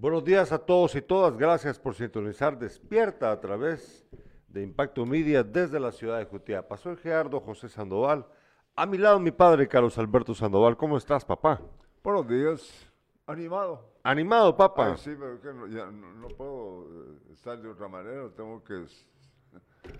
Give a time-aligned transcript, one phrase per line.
[0.00, 1.36] Buenos días a todos y todas.
[1.36, 4.08] Gracias por sintonizar Despierta a través
[4.48, 6.78] de Impacto Media desde la ciudad de Jutiapa.
[6.78, 8.26] Soy Gerardo José Sandoval.
[8.74, 10.74] A mi lado mi padre Carlos Alberto Sandoval.
[10.78, 11.60] ¿Cómo estás, papá?
[12.02, 12.90] Buenos días.
[13.26, 13.92] Animado.
[14.02, 14.92] Animado, papá.
[14.92, 18.30] Ay, sí, pero que no, ya no, no puedo eh, estar de otra manera.
[18.34, 18.86] Tengo que...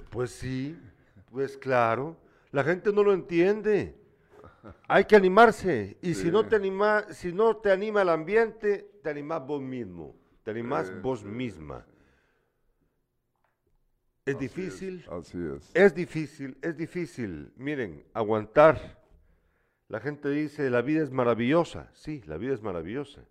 [0.09, 0.81] Pues sí,
[1.31, 2.17] pues claro.
[2.53, 4.00] La gente no lo entiende.
[4.89, 5.97] Hay que animarse.
[6.03, 10.17] Y si no te anima, si no te anima el ambiente, te animás vos mismo.
[10.43, 11.87] Te animás vos misma.
[14.25, 15.05] Es así difícil.
[15.11, 15.71] Así es.
[15.75, 17.53] Es difícil, es difícil.
[17.57, 19.01] Miren, aguantar.
[19.89, 21.91] La gente dice, la vida es maravillosa.
[21.95, 23.23] Sí, la vida es maravillosa.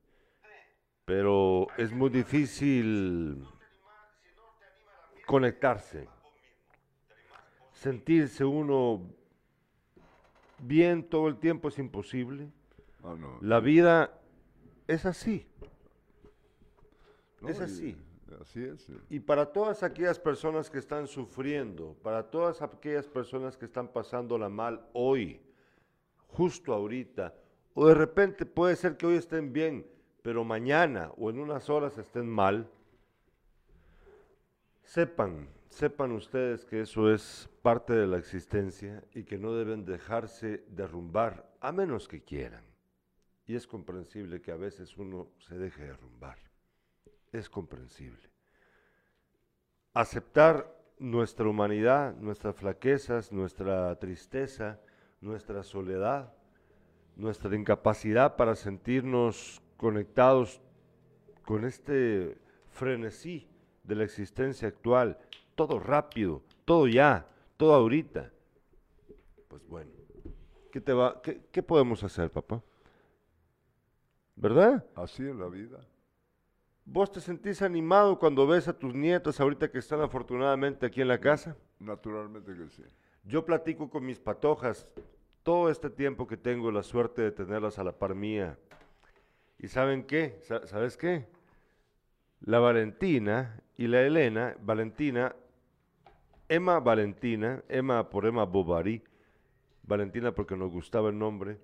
[1.06, 3.46] Pero es muy difícil
[5.26, 6.08] conectarse.
[7.72, 9.19] Sentirse uno
[10.62, 12.50] bien todo el tiempo es imposible.
[13.04, 13.38] Ah, no.
[13.42, 14.20] La vida
[14.88, 15.46] es así.
[17.42, 17.98] No, es y- así.
[18.42, 18.82] Así es.
[18.84, 18.94] sí.
[19.10, 24.50] Y para todas aquellas personas que están sufriendo, para todas aquellas personas que están pasándola
[24.50, 25.42] mal hoy,
[26.28, 27.34] justo ahorita,
[27.74, 29.86] o de repente puede ser que hoy estén bien,
[30.22, 32.70] pero mañana o en unas horas estén mal,
[34.84, 40.64] sepan, sepan ustedes que eso es parte de la existencia y que no deben dejarse
[40.68, 42.64] derrumbar a menos que quieran.
[43.46, 46.38] Y es comprensible que a veces uno se deje derrumbar.
[47.32, 48.30] Es comprensible
[49.94, 54.80] aceptar nuestra humanidad, nuestras flaquezas, nuestra tristeza,
[55.22, 56.34] nuestra soledad,
[57.16, 60.62] nuestra incapacidad para sentirnos conectados
[61.44, 62.38] con este
[62.70, 63.48] frenesí
[63.84, 65.18] de la existencia actual,
[65.60, 68.32] todo rápido, todo ya, todo ahorita.
[69.50, 69.92] Pues bueno,
[70.72, 72.64] ¿qué, te va, qué, qué podemos hacer, papá?
[74.38, 74.86] ¿Verdad?
[74.96, 75.82] Así es la vida.
[76.86, 81.10] ¿Vos te sentís animado cuando ves a tus nietos ahorita que están afortunadamente aquí en
[81.10, 81.58] la casa?
[81.80, 82.84] Naturalmente que sí.
[83.26, 84.88] Yo platico con mis patojas
[85.44, 88.58] todo este tiempo que tengo la suerte de tenerlas a la par mía.
[89.58, 90.40] ¿Y saben qué?
[90.42, 91.28] Sa- ¿Sabes qué?
[92.40, 95.36] La Valentina y la Elena, Valentina,
[96.50, 99.04] Emma Valentina, Emma por Emma Bovary,
[99.84, 101.60] Valentina porque nos gustaba el nombre,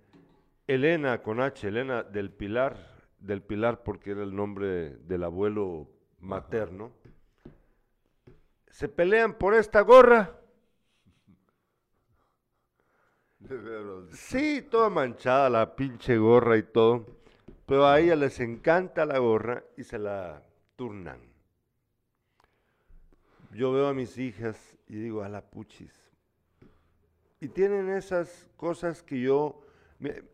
[0.68, 2.78] Elena con H, Elena del Pilar,
[3.20, 6.92] del Pilar porque era el nombre del abuelo materno,
[8.70, 10.40] se pelean por esta gorra.
[14.12, 17.06] Sí, toda manchada la pinche gorra y todo.
[17.66, 20.44] Pero a ella les encanta la gorra y se la
[20.76, 21.20] turnan.
[23.52, 25.94] Yo veo a mis hijas y digo, a la puchis.
[27.40, 29.62] Y tienen esas cosas que yo...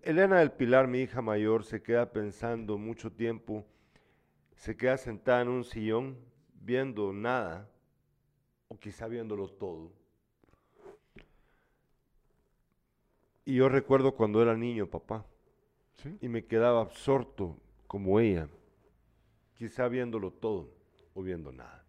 [0.02, 3.64] Elena del Pilar, mi hija mayor, se queda pensando mucho tiempo,
[4.56, 6.18] se queda sentada en un sillón
[6.62, 7.70] viendo nada,
[8.68, 9.92] o quizá viéndolo todo.
[13.46, 15.26] Y yo recuerdo cuando era niño, papá,
[15.96, 16.18] Sí.
[16.22, 18.50] y me quedaba absorto como ella,
[19.54, 20.70] quizá viéndolo todo
[21.14, 21.81] o viendo nada.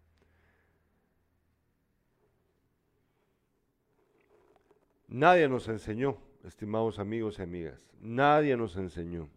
[5.13, 9.29] Nadie nos enseñó, estimados amigos y amigas, nadie nos enseñó.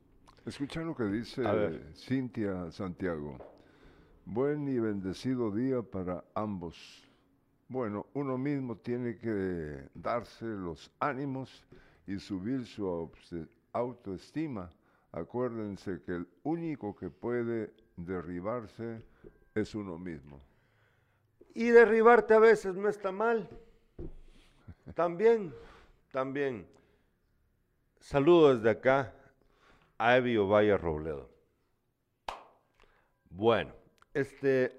[0.47, 1.43] Escucha lo que dice.
[1.95, 3.37] Cintia Santiago.
[4.25, 7.07] Buen y bendecido día para ambos.
[7.69, 11.63] Bueno, uno mismo tiene que darse los ánimos
[12.07, 13.11] y subir su
[13.75, 14.73] autoestima.
[15.13, 19.05] Acuérdense que el único que puede derribarse
[19.55, 20.41] es uno mismo.
[21.53, 23.47] Y derribarte a veces no está mal.
[24.95, 25.53] También,
[26.13, 26.67] también.
[28.01, 29.13] Saludo desde acá
[29.99, 31.29] a Evi Ovalle Robledo.
[33.31, 33.73] Bueno,
[34.15, 34.79] este.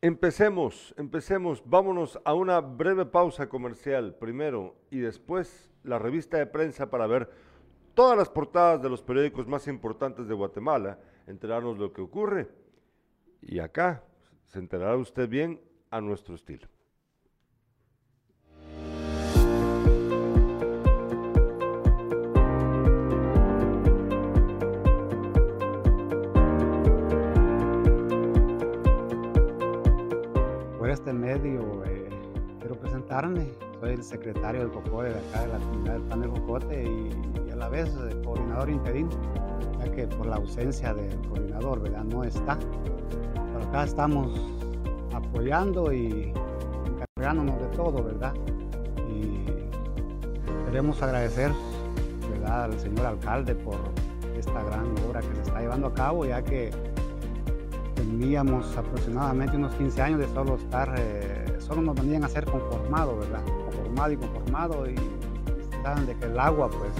[0.00, 1.62] Empecemos, empecemos.
[1.64, 7.30] Vámonos a una breve pausa comercial primero y después la revista de prensa para ver
[7.94, 12.48] todas las portadas de los periódicos más importantes de Guatemala, enterarnos de lo que ocurre.
[13.42, 14.02] Y acá
[14.46, 16.66] se enterará usted bien a nuestro estilo.
[30.92, 31.82] Este medio
[32.60, 33.46] quiero presentarme.
[33.80, 37.48] Soy el secretario del COCODE de acá de la comunidad del Pan del Jocote y,
[37.48, 39.10] y a la vez eh, coordinador interino,
[39.80, 42.04] ya que por la ausencia del coordinador, ¿verdad?
[42.04, 42.58] No está.
[43.34, 44.38] Pero acá estamos
[45.12, 46.32] apoyando y
[46.86, 48.34] encargándonos de todo, ¿verdad?
[49.08, 49.44] Y
[50.66, 51.50] queremos agradecer,
[52.30, 52.64] ¿verdad?
[52.64, 53.76] Al señor alcalde por
[54.36, 56.70] esta gran obra que se está llevando a cabo, ya que
[58.12, 63.18] teníamos aproximadamente unos 15 años de solo estar, eh, solo nos venían a ser conformados,
[63.20, 63.42] ¿verdad?
[63.64, 64.96] Conformado y conformado y
[65.82, 66.92] saben de que el agua pues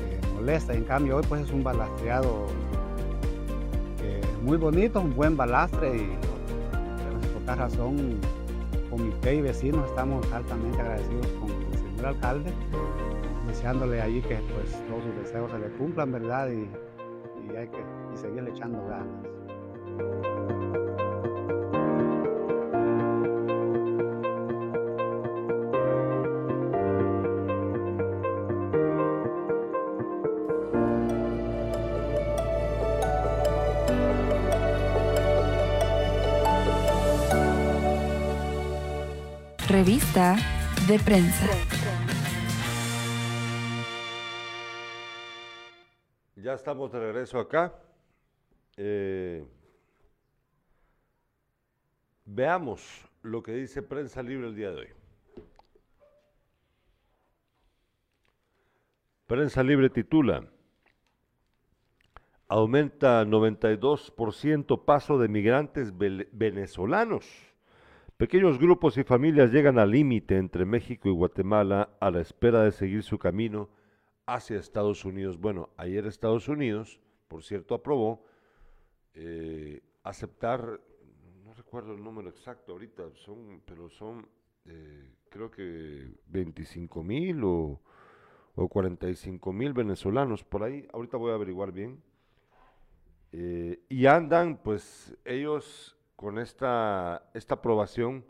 [0.00, 2.46] eh, molesta y en cambio hoy pues es un balastreado
[4.02, 6.16] eh, muy bonito, un buen balastre y
[7.30, 8.18] por esta razón
[8.90, 12.52] comité y vecinos estamos altamente agradecidos con el señor alcalde,
[13.46, 16.48] deseándole allí que pues todos sus deseos se le cumplan, ¿verdad?
[16.50, 16.68] Y,
[17.52, 19.27] y hay que y seguirle echando ganas.
[39.68, 40.34] Revista
[40.88, 41.46] de prensa.
[46.36, 47.74] Ya estamos de regreso acá.
[48.78, 49.46] Eh,
[52.24, 54.88] veamos lo que dice Prensa Libre el día de hoy.
[59.26, 60.48] Prensa Libre titula,
[62.48, 65.92] aumenta 92% paso de migrantes
[66.32, 67.47] venezolanos.
[68.18, 72.72] Pequeños grupos y familias llegan al límite entre México y Guatemala a la espera de
[72.72, 73.68] seguir su camino
[74.26, 75.38] hacia Estados Unidos.
[75.38, 76.98] Bueno, ayer Estados Unidos,
[77.28, 78.24] por cierto, aprobó
[79.14, 80.80] eh, aceptar,
[81.44, 84.26] no recuerdo el número exacto ahorita, son, pero son
[84.64, 87.80] eh, creo que 25 mil o,
[88.56, 90.88] o 45 mil venezolanos por ahí.
[90.92, 92.02] Ahorita voy a averiguar bien.
[93.30, 98.24] Eh, y andan, pues ellos con esta, esta aprobación,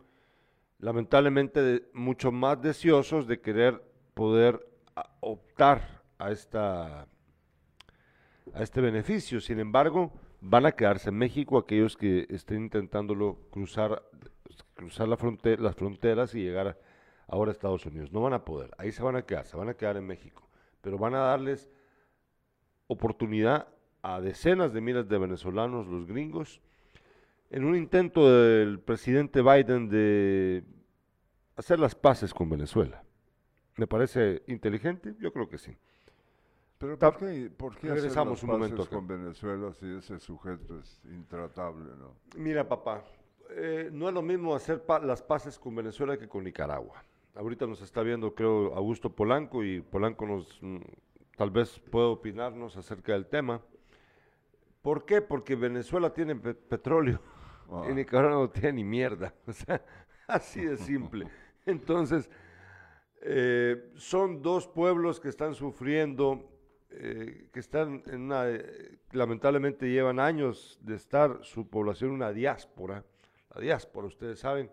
[0.79, 3.83] lamentablemente mucho más deseosos de querer
[4.13, 4.61] poder
[5.21, 7.09] optar a, esta,
[8.53, 9.41] a este beneficio.
[9.41, 10.13] Sin embargo,
[10.43, 14.03] van a quedarse en México aquellos que estén intentándolo cruzar,
[14.75, 16.79] cruzar las fronteras y llegar
[17.27, 18.13] ahora a Estados Unidos.
[18.13, 20.47] No van a poder, ahí se van a quedar, se van a quedar en México.
[20.83, 21.71] Pero van a darles
[22.87, 23.69] oportunidad
[24.03, 26.61] a decenas de miles de venezolanos, los gringos,
[27.51, 30.65] en un intento del presidente Biden de
[31.57, 33.03] hacer las paces con Venezuela.
[33.77, 35.15] ¿Me parece inteligente?
[35.21, 35.77] Yo creo que sí.
[36.79, 38.97] Pero ¿por qué, por qué hacer regresamos las un momento paces acá.
[38.97, 42.15] con Venezuela si ese sujeto es intratable, no?
[42.37, 43.03] Mira, papá,
[43.51, 47.03] eh, no es lo mismo hacer pa- las paces con Venezuela que con Nicaragua.
[47.35, 50.79] Ahorita nos está viendo, creo, Augusto Polanco y Polanco nos, mm,
[51.37, 53.61] tal vez puede opinarnos acerca del tema.
[54.83, 55.21] ¿Por qué?
[55.21, 57.21] Porque Venezuela tiene pe- petróleo
[57.71, 57.87] Ah.
[57.91, 59.33] y Nicaragua no tiene ni mierda.
[59.47, 59.83] O sea,
[60.27, 61.27] así de simple.
[61.67, 62.31] Entonces,
[63.23, 66.49] eh, son dos pueblos que están sufriendo,
[66.91, 72.33] eh, que están en una, eh, lamentablemente llevan años de estar su población en una
[72.33, 73.05] diáspora.
[73.55, 74.71] La diáspora, ustedes saben,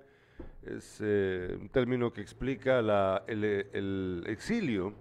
[0.63, 4.93] es eh, un término que explica la- el, el exilio,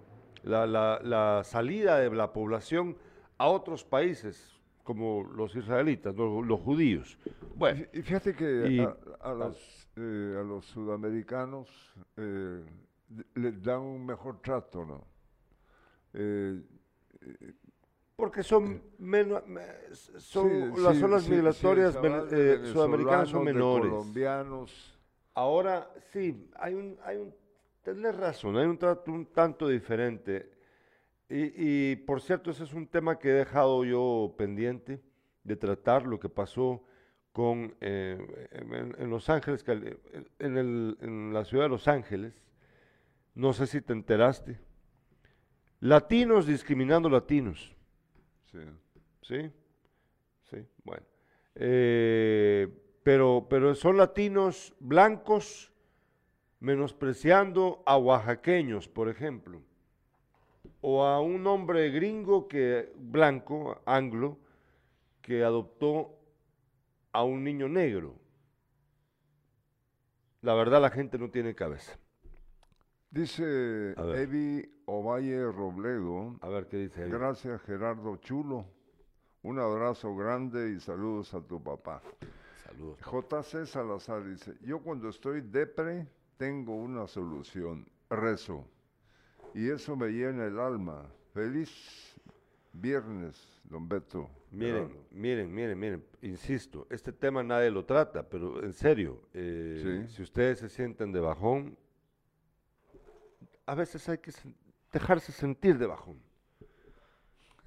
[0.43, 2.97] la, la- la salida de la población
[3.37, 4.54] a otros países,
[4.85, 7.17] como los israelitas, los judíos.
[7.55, 11.67] Bueno, Y fí- y fíjate que y- a, a los, eh, a los sudamericanos
[12.15, 12.63] eh,
[13.33, 15.03] les dan un mejor trato, ¿no?
[16.13, 16.61] Eh,
[18.15, 21.97] Porque son menos, me- son sí, las sí, zonas sí, migratorias
[22.31, 23.89] eh, sudamericanas son menores.
[23.89, 24.97] colombianos.
[25.33, 27.33] Ahora sí, hay un, hay un,
[27.83, 30.54] tenés razón, hay un trato un tanto diferente.
[31.29, 35.01] Y, y, por cierto, ese es un tema que he dejado yo pendiente
[35.43, 36.83] de tratar, lo que pasó
[37.31, 39.97] con eh, en, en Los Ángeles, Cali-
[40.39, 42.33] en, el- en la ciudad de Los Ángeles.
[43.33, 44.59] No sé si te enteraste.
[45.81, 47.75] Latinos discriminando latinos.
[48.51, 48.59] Sí.
[49.21, 49.51] ¿Sí?
[50.49, 51.03] Sí, bueno.
[51.55, 52.67] Eh,
[53.03, 55.71] pero, pero son latinos blancos
[56.59, 59.61] menospreciando a oaxaqueños, por ejemplo.
[60.87, 64.37] O a un hombre gringo que, blanco, anglo,
[65.19, 66.15] que adoptó
[67.11, 68.13] a un niño negro.
[70.41, 71.97] La verdad la gente no tiene cabeza.
[73.09, 73.95] Dice.
[73.97, 78.67] Evi Ovalle Robledo, A ver qué dice gracias Gerardo Chulo,
[79.41, 82.03] un abrazo grande y saludos a tu papá.
[82.63, 82.99] Saludos.
[82.99, 88.67] JC Salazar dice, yo cuando estoy depre tengo una solución, rezo.
[89.55, 91.09] Y eso me llena el alma.
[91.33, 92.13] Feliz
[92.73, 94.29] viernes, don Beto.
[94.51, 95.05] Miren, Gerardo.
[95.11, 100.13] miren, miren, miren, insisto, este tema nadie lo trata, pero en serio, eh, Sí.
[100.15, 101.77] si ustedes se sienten de bajón,
[103.65, 104.53] a veces hay que sen-
[104.91, 106.19] dejarse sentir de bajón.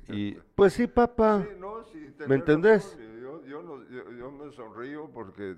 [0.09, 1.43] Y pues sí, papá.
[1.43, 2.85] Sí, no, sí, tenés ¿Me entendés?
[2.85, 3.21] razón.
[3.23, 5.57] Yo, yo no- yo- yo me sonrío porque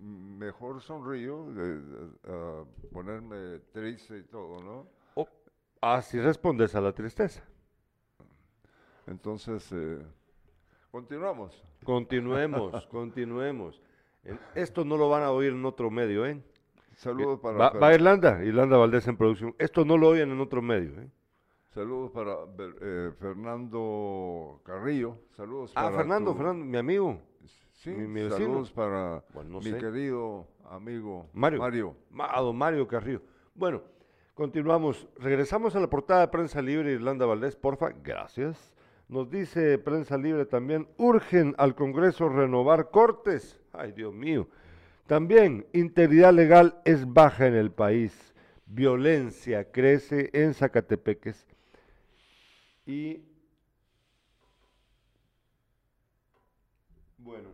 [0.00, 4.97] mejor sonrío de, de- a ponerme triste y todo, ¿no?
[5.80, 7.42] Así respondes a la tristeza.
[9.06, 9.98] Entonces, eh,
[10.90, 11.62] continuamos.
[11.84, 13.80] Continuemos, continuemos.
[14.54, 16.42] Esto no lo van a oír en otro medio, ¿eh?
[16.96, 19.54] Saludos para, Va, Irlanda, Irlanda Valdés en producción.
[19.58, 21.08] Esto no lo oyen en otro medio, ¿eh?
[21.70, 22.34] saludos para
[22.80, 25.16] eh, Fernando Carrillo.
[25.36, 27.20] Saludos Ah, para Fernando, tu- Fernando, mi amigo.
[27.74, 29.78] Sí, mi- mi saludos para Bueno, no mi sé.
[29.78, 31.60] querido amigo Mario.
[31.60, 31.96] Mario.
[32.10, 33.22] Ma- A don Mario Carrillo.
[33.54, 33.82] Bueno,
[34.38, 35.08] continuamos.
[35.16, 37.88] Regresamos a la portada de Prensa Libre Irlanda Valdés, porfa.
[38.04, 38.72] Gracias.
[39.08, 43.60] Nos dice Prensa Libre también, urgen al Congreso renovar cortes.
[43.72, 44.46] Ay, Dios mío.
[45.08, 48.32] También, integridad legal es baja en el país.
[48.66, 51.44] Violencia crece en Zacatepeques.
[52.86, 53.20] Y
[57.16, 57.48] bueno,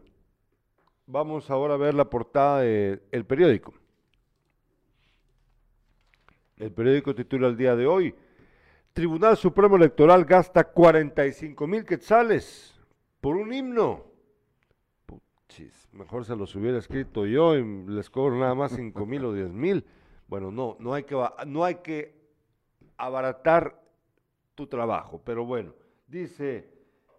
[1.06, 3.72] vamos ahora a ver la portada del periódico.
[6.56, 8.14] El periódico titula el día de hoy,
[8.92, 12.80] Tribunal Supremo Electoral gasta 45 mil quetzales
[13.20, 14.04] por un himno.
[15.04, 19.32] Puchis, mejor se los hubiera escrito yo y les cobro nada más 5 mil o
[19.32, 19.84] 10 mil.
[20.28, 22.14] Bueno, no, no hay, que, no hay que
[22.96, 23.82] abaratar
[24.54, 25.74] tu trabajo, pero bueno,
[26.06, 26.70] dice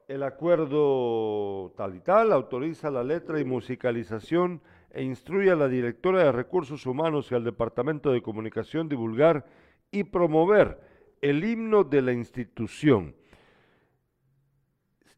[0.08, 4.62] el acuerdo tal y tal, autoriza la letra y musicalización
[4.96, 9.46] e instruye a la directora de Recursos Humanos y al Departamento de Comunicación divulgar
[9.92, 10.80] y promover
[11.22, 13.14] el himno de la institución.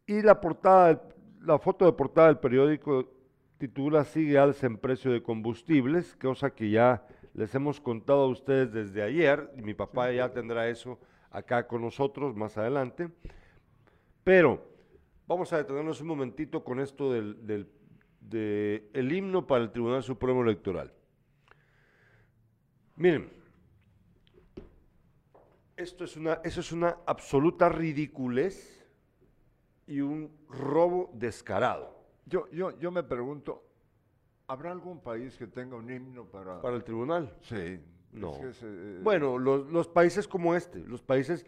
[0.08, 1.04] Y la portada,
[1.42, 3.14] la foto de portada del periódico
[3.60, 7.06] titula Sigue alza en precio de combustibles, cosa que ya
[7.36, 11.84] les hemos contado a ustedes desde ayer, y mi papá ya tendrá eso acá con
[11.84, 13.10] nosotros más adelante.
[14.24, 14.68] Pero
[15.28, 17.77] vamos a detenernos un momentito con esto del, del
[18.30, 20.92] de el himno para el Tribunal Supremo Electoral.
[22.96, 23.30] Miren,
[25.76, 28.86] esto es una, eso es una absoluta ridiculez
[29.86, 33.64] y un robo descarado Yo, yo, yo me pregunto,
[34.48, 36.62] ¿habrá algún país que tenga un himno para...?
[36.62, 37.34] para el tribunal.
[37.42, 37.80] Sí.
[38.12, 38.32] No.
[38.34, 41.46] es que se- eh, Bueno, los, los países como este, los países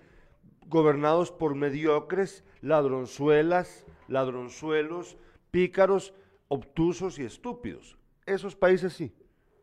[0.67, 5.17] gobernados por mediocres, ladronzuelas, ladronzuelos,
[5.49, 6.13] pícaros,
[6.49, 7.97] obtusos y estúpidos.
[8.25, 9.15] Esos países sí.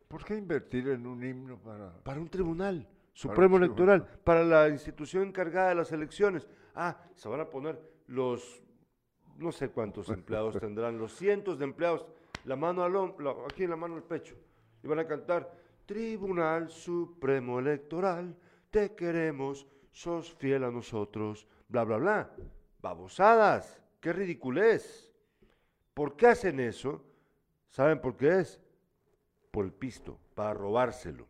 [0.07, 2.03] ¿Por qué invertir en un himno para...?
[2.03, 6.47] Para un tribunal supremo electoral, para la institución encargada de las elecciones.
[6.75, 8.61] Ah, se van a poner los,
[9.37, 12.05] no sé cuántos empleados tendrán, los cientos de empleados,
[12.45, 14.35] la mano al hombro, aquí en la mano al pecho,
[14.83, 15.51] y van a cantar,
[15.87, 18.37] Tribunal Supremo Electoral,
[18.69, 22.35] te queremos, sos fiel a nosotros, bla, bla, bla.
[22.81, 25.06] Babosadas, qué ridiculez.
[25.97, 27.03] ¿Por qué hacen eso?
[27.69, 28.61] ¿Saben por qué es?
[29.49, 31.25] Por el pisto, para robárselo.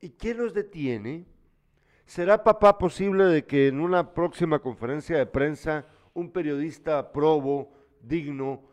[0.00, 1.26] ¿Y quién los detiene?
[2.06, 8.64] ¿Será papá posible de que en una próxima conferencia de prensa un periodista probo, digno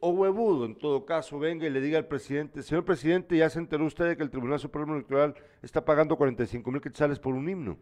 [0.00, 3.60] o huevudo en todo caso venga y le diga al presidente, señor presidente, ya se
[3.60, 7.48] enteró usted de que el Tribunal Supremo Electoral está pagando 45 mil quetzales por un
[7.48, 7.78] himno?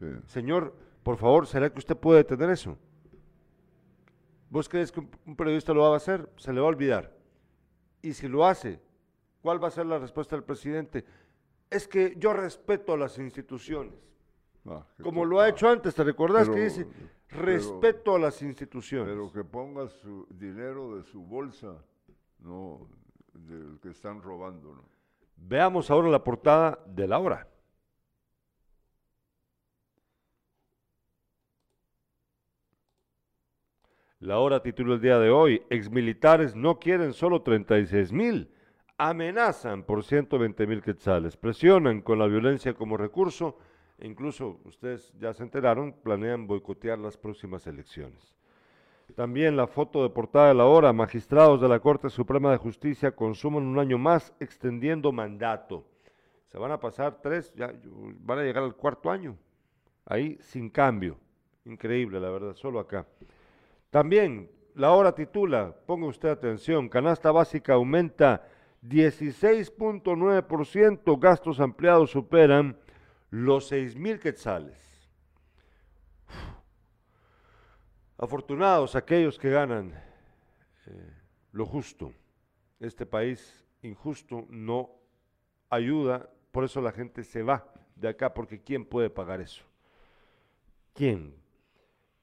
[0.00, 0.06] Sí.
[0.28, 2.78] Señor, por favor, ¿será que usted puede detener eso?
[4.54, 6.30] ¿Vos crees que un, periodista lo va a hacer?
[6.36, 7.12] Se le va a olvidar.
[8.00, 8.80] Y si lo hace,
[9.42, 11.04] ¿cuál va a ser la respuesta del presidente?
[11.68, 13.94] Es que yo respeto a las instituciones.
[14.64, 16.86] Ah, Como lo ha hecho antes, ¿te recordás que dice?
[17.26, 19.08] pero- Respeto a las instituciones.
[19.08, 21.74] Pero que ponga su dinero de su bolsa,
[22.38, 22.86] no
[23.32, 24.84] del que están robando, ¿no?
[25.36, 27.48] Veamos ahora la portada de la hora.
[34.24, 38.48] La hora titula el día de hoy, exmilitares no quieren solo 36 mil,
[38.96, 43.58] amenazan por 120 mil quetzales, presionan con la violencia como recurso
[43.98, 48.34] e incluso, ustedes ya se enteraron, planean boicotear las próximas elecciones.
[49.14, 53.14] También la foto de portada de la hora, magistrados de la Corte Suprema de Justicia
[53.14, 55.84] consuman un año más extendiendo mandato.
[56.50, 57.74] Se van a pasar tres, ya
[58.20, 59.36] van a llegar al cuarto año,
[60.06, 61.18] ahí sin cambio.
[61.66, 63.06] Increíble, la verdad, solo acá.
[63.94, 68.44] También la hora titula, ponga usted atención, canasta básica aumenta
[68.82, 72.76] 16.9%, gastos ampliados superan
[73.30, 74.76] los 6 mil quetzales.
[78.18, 79.94] Afortunados aquellos que ganan
[80.86, 81.12] eh,
[81.52, 82.12] lo justo.
[82.80, 84.90] Este país injusto no
[85.70, 89.62] ayuda, por eso la gente se va de acá, porque ¿quién puede pagar eso?
[90.94, 91.43] ¿Quién?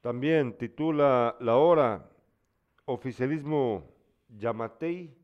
[0.01, 2.09] También titula La Hora,
[2.85, 3.85] oficialismo
[4.29, 5.15] Yamatei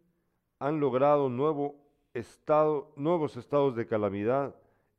[0.59, 1.75] han logrado nuevo
[2.13, 4.55] estado, nuevos estados de calamidad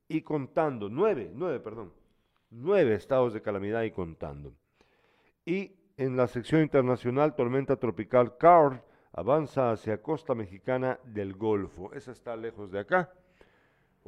[0.09, 1.93] y contando, nueve, nueve, perdón,
[2.51, 4.53] nueve estados de calamidad y contando.
[5.45, 8.83] Y en la sección internacional, tormenta tropical Carl
[9.13, 11.93] avanza hacia costa mexicana del Golfo.
[11.93, 13.13] Esa está lejos de acá.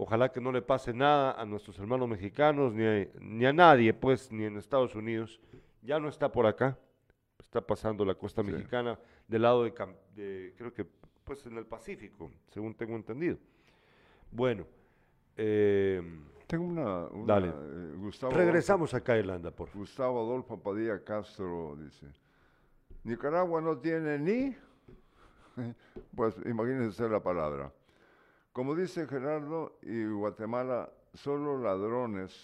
[0.03, 3.93] Ojalá que no le pase nada a nuestros hermanos mexicanos, ni a, ni a nadie,
[3.93, 5.39] pues, ni en Estados Unidos.
[5.83, 6.79] Ya no está por acá.
[7.39, 8.51] Está pasando la costa Sí.
[8.51, 9.73] mexicana del lado de,
[10.15, 10.87] de, creo que,
[11.25, 13.37] pues, en el Pacífico, según tengo entendido.
[14.31, 14.65] Bueno,
[15.37, 16.01] eh,
[16.47, 17.05] Tengo una...
[17.09, 17.49] una, Dale.
[17.49, 19.81] eh, Gustavo regresamos acá a Irlanda, por favor.
[19.83, 22.07] Gustavo Adolfo Padilla Castro dice,
[23.05, 24.57] Nicaragua no tiene ni,
[26.17, 27.71] pues imagínense la palabra.
[28.53, 32.35] Como dice Gerardo, y Guatemala, solo ladrones,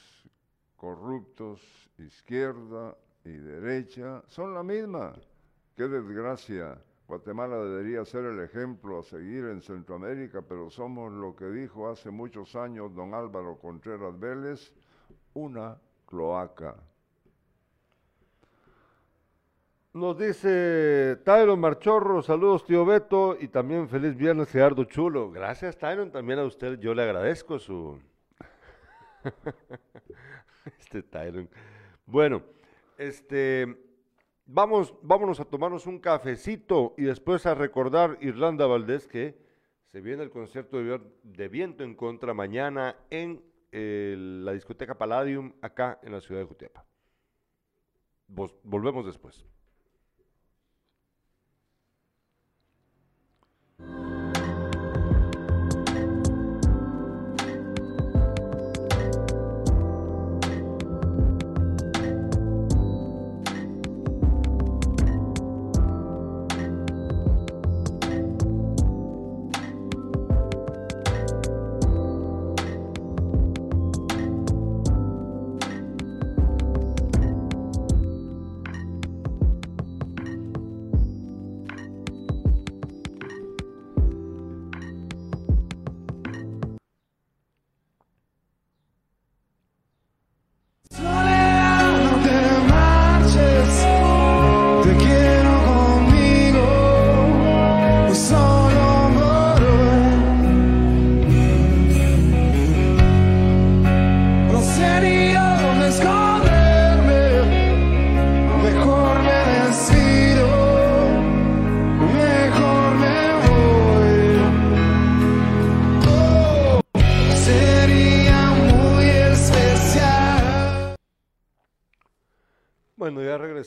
[0.77, 1.61] corruptos,
[1.99, 5.15] izquierda y derecha, son la misma.
[5.77, 6.81] Qué desgracia.
[7.09, 12.11] Guatemala debería ser el ejemplo a seguir en Centroamérica, pero somos lo que dijo hace
[12.11, 14.73] muchos años don Álvaro Contreras Vélez,
[15.35, 16.77] una cloaca.
[19.97, 25.31] Nos dice Tyron Marchorro, saludos tío Beto y también feliz viernes Gerardo Chulo.
[25.31, 27.99] Gracias Tyron, también a usted yo le agradezco su...
[30.79, 31.49] este Tyron.
[32.05, 32.43] Bueno,
[32.99, 33.75] este,
[34.45, 39.39] vamos, vámonos a tomarnos un cafecito y después a recordar Irlanda Valdés que
[39.93, 40.77] se viene el concierto
[41.23, 43.43] de, viento en contra mañana en
[44.45, 46.85] la discoteca Palladium acá en la ciudad de Jutiapa.
[48.29, 49.47] Volvemos después.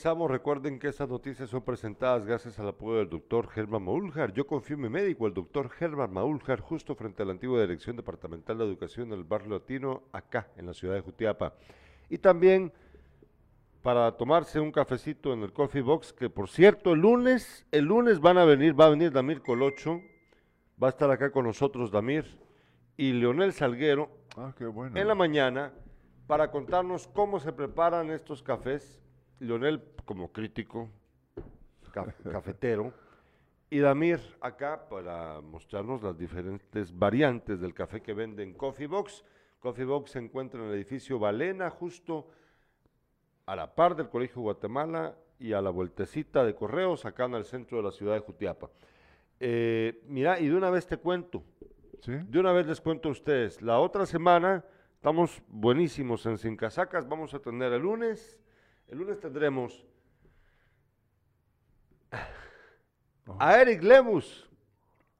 [0.09, 0.31] Regresamos.
[0.31, 4.33] Recuerden que estas noticias son presentadas gracias al apoyo del doctor Germán Maúljar.
[4.33, 7.95] Yo confío en mi médico, el doctor Germán Maúljar, justo frente a la antigua Dirección
[7.95, 11.53] Departamental de Educación del Barrio Latino, acá en la ciudad de Jutiapa.
[12.09, 12.71] Y también
[13.83, 18.19] para tomarse un cafecito en el Coffee Box, que por cierto, el lunes, el lunes
[18.19, 20.01] van a venir, va a venir Damir Colocho,
[20.81, 22.25] va a estar acá con nosotros Damir
[22.97, 24.99] y Leonel Salguero Ah, qué bueno.
[24.99, 25.71] en la mañana
[26.27, 29.01] para contarnos cómo se preparan estos cafés.
[29.39, 30.89] Leonel como crítico,
[31.91, 32.93] ca- cafetero,
[33.69, 39.23] y Damir acá para mostrarnos las diferentes variantes del café que venden Coffee Box.
[39.59, 42.27] Coffee Box se encuentra en el edificio Valena, justo
[43.45, 47.45] a la par del Colegio Guatemala y a la vueltecita de correos acá en el
[47.45, 48.69] centro de la ciudad de Jutiapa.
[49.39, 51.43] Eh, mira, y de una vez te cuento,
[52.01, 52.11] ¿Sí?
[52.27, 57.07] de una vez les cuento a ustedes, la otra semana estamos buenísimos en Sin Casacas,
[57.07, 58.37] vamos a tener el lunes,
[58.89, 59.85] el lunes tendremos
[63.37, 64.49] a Eric Lemus,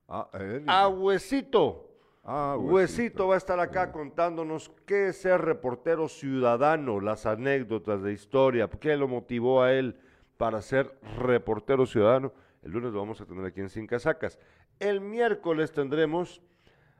[0.07, 0.63] Ah, Eric.
[0.67, 1.85] a Huesito.
[2.23, 8.13] Ah, Huesito va a estar acá contándonos qué es ser reportero ciudadano, las anécdotas de
[8.13, 9.99] historia, qué lo motivó a él
[10.37, 12.33] para ser reportero ciudadano.
[12.61, 14.37] El lunes lo vamos a tener aquí en Sin Casacas.
[14.79, 16.41] El miércoles tendremos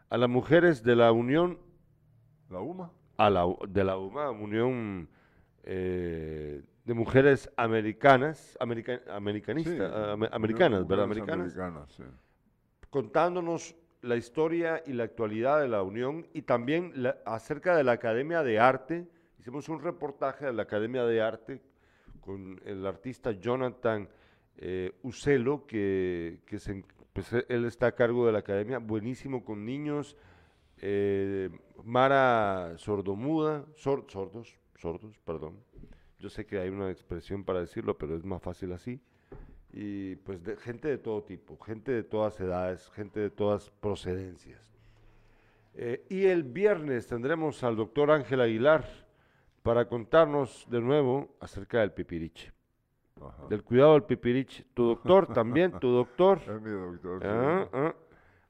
[0.10, 1.60] a las mujeres de la Unión
[2.49, 2.91] ¿La UMA?
[3.17, 5.10] a la, de la UMA, Unión
[5.71, 11.05] eh, de Mujeres Americanas, america- americanistas, Sí, ame- americanas, ¿verdad?
[11.05, 12.03] Americanas, Americanas, sí.
[12.89, 17.91] contándonos la historia y la actualidad de la Unión y también la- acerca de la
[17.93, 19.08] Academia de Arte.
[19.39, 21.62] Hicimos un reportaje de la Academia de Arte
[22.21, 24.10] con el artista Jonathan
[24.58, 29.65] eh, Ucelo, que, que se pues, él está a cargo de la Academia, buenísimo con
[29.65, 30.17] niños,
[30.77, 31.49] eh,
[31.84, 35.57] Mara sordomuda, sor- sordos, sordos, perdón,
[36.19, 38.99] Yo sé que hay una expresión para decirlo, pero es más fácil así.
[39.71, 44.73] Y pues de, gente de todo tipo, gente de todas edades, gente de todas procedencias.
[45.75, 48.85] Eh, y el viernes tendremos al doctor Ángel Aguilar
[49.61, 52.51] para contarnos de nuevo acerca del pipiriche.
[53.21, 53.47] Ajá.
[53.47, 54.65] Del cuidado del pipiriche.
[54.73, 56.39] Tu doctor también, tu doctor.
[56.39, 57.21] Es mi doctor.
[57.21, 57.27] sí.
[57.29, 57.95] Ah, ah.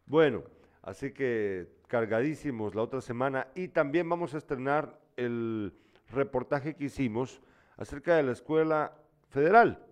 [0.05, 0.43] Bueno,
[0.81, 5.73] así que cargadísimos la otra semana y también vamos a estrenar el
[6.11, 7.41] reportaje que hicimos
[7.77, 8.93] acerca de la escuela
[9.29, 9.85] federal,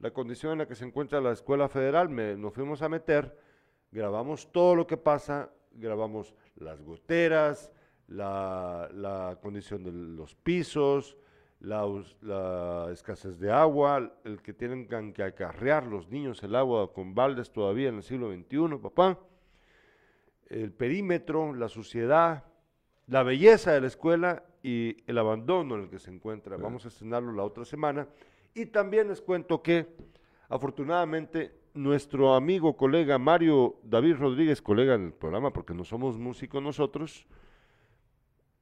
[0.00, 2.08] la condición en la que se encuentra la escuela federal.
[2.08, 3.36] Me- nos fuimos a meter,
[3.90, 7.72] grabamos todo lo que pasa, grabamos las goteras,
[8.08, 11.16] la, condición de los pisos,
[11.60, 17.50] la, escasez de agua, el que tienen que acarrear los niños el agua con baldes
[17.50, 19.18] todavía en el siglo XXI, papá,
[20.48, 22.44] el perímetro, la suciedad,
[23.06, 26.56] la belleza de la escuela y el abandono en el que se encuentra.
[26.56, 28.08] Vamos a estrenarlo la otra semana.
[28.54, 29.86] Y también les cuento que,
[30.48, 36.62] afortunadamente, nuestro amigo, colega Mario David Rodríguez, colega en el programa, porque no somos músicos
[36.62, 37.26] nosotros,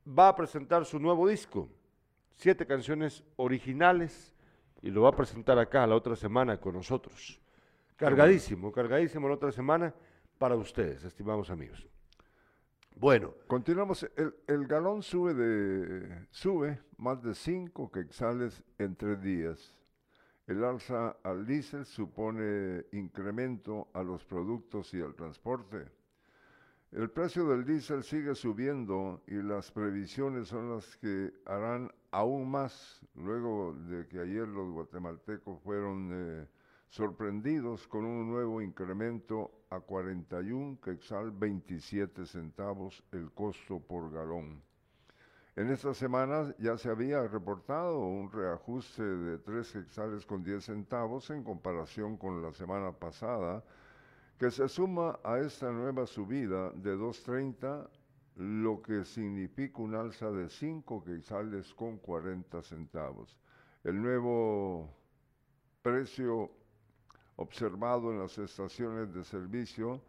[0.07, 1.68] va a presentar su nuevo disco,
[2.31, 4.35] siete canciones originales,
[4.81, 7.40] y lo va a presentar acá la otra semana con nosotros.
[7.96, 9.94] Cargadísimo, cargadísimo la otra semana
[10.38, 11.91] para ustedes, estimados amigos.
[12.96, 14.09] Bueno, Continuamos.
[14.46, 19.78] El, galón sube de sube más de 5 quetzales en tres días.
[20.46, 25.87] El alza al diésel supone incremento a los productos y al transporte.
[26.92, 33.00] El precio del diésel sigue subiendo y las previsiones son las que harán aún más
[33.14, 36.46] luego de que ayer los guatemaltecos fueron eh,
[36.92, 44.62] sorprendidos con un nuevo incremento a 41 quetzal 27 centavos el costo por galón.
[45.57, 51.31] En esta semana ya se había reportado un reajuste de 3 quetzales con 10 centavos
[51.31, 53.64] en comparación con la semana pasada,
[54.38, 57.88] que se suma a esta nueva subida de 2.30,
[58.37, 63.35] lo que significa un alza de 5 quetzales con 40 centavos.
[63.83, 64.90] El nuevo
[65.81, 66.62] precio
[67.37, 70.01] observado en las estaciones de servicio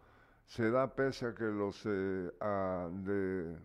[0.45, 2.31] se da pese a que los eh,
[3.03, 3.57] de-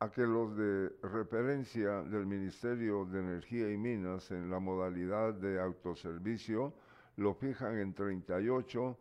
[0.00, 5.60] a que los de referencia del Ministerio de Energía y Minas en la modalidad de
[5.60, 6.72] autoservicio
[7.16, 8.96] lo fijan en 38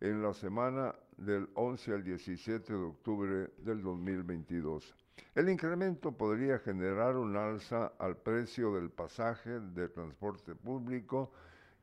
[0.00, 4.94] en la semana del 11 al 17 de octubre del 2022.
[5.34, 11.32] El incremento podría generar un alza al precio del pasaje de transporte público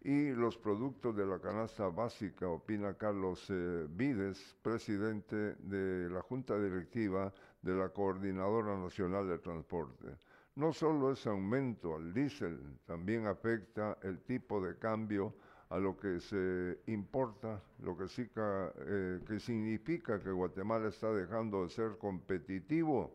[0.08, 6.58] y los productos de la canasta básica, opina Carlos eh, Vides, presidente de la Junta
[6.58, 10.15] Directiva de la Coordinadora Nacional de Transporte.
[10.56, 15.36] No solo ese aumento al diésel, también afecta el tipo de cambio
[15.67, 21.63] a lo que se importa, lo que, sí eh, que significa que Guatemala está dejando
[21.63, 23.13] de ser competitivo.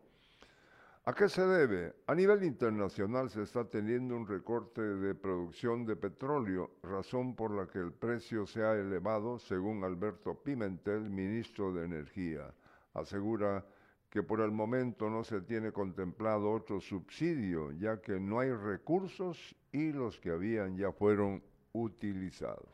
[1.05, 1.93] ¿A qué se debe?
[2.07, 7.67] A nivel internacional se está teniendo un recorte de producción de petróleo, razón por la
[7.67, 12.53] que el precio se ha elevado, según Alberto Pimentel, ministro de Energía.
[12.93, 13.65] Asegura
[14.09, 19.57] que por el momento no se tiene contemplado otro subsidio, ya que no hay recursos
[19.73, 22.69] y los que habían ya fueron utilizados.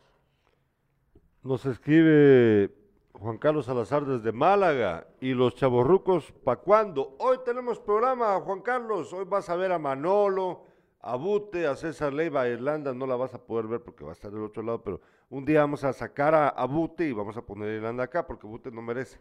[1.41, 2.69] nos escribe
[3.13, 7.15] Juan Carlos Salazar desde Málaga y los chavorrucos, ¿pa' cuándo?
[7.19, 9.11] Hoy tenemos programa, Juan Carlos.
[9.13, 10.63] Hoy vas a ver a Manolo,
[11.01, 12.93] a Bute, a César Leiva, a Irlanda.
[12.93, 15.43] No la vas a poder ver porque va a estar del otro lado, pero un
[15.43, 18.47] día vamos a sacar a, a Bute y vamos a poner a Irlanda acá porque
[18.47, 19.19] Bute no merece.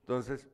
[0.00, 0.48] Entonces,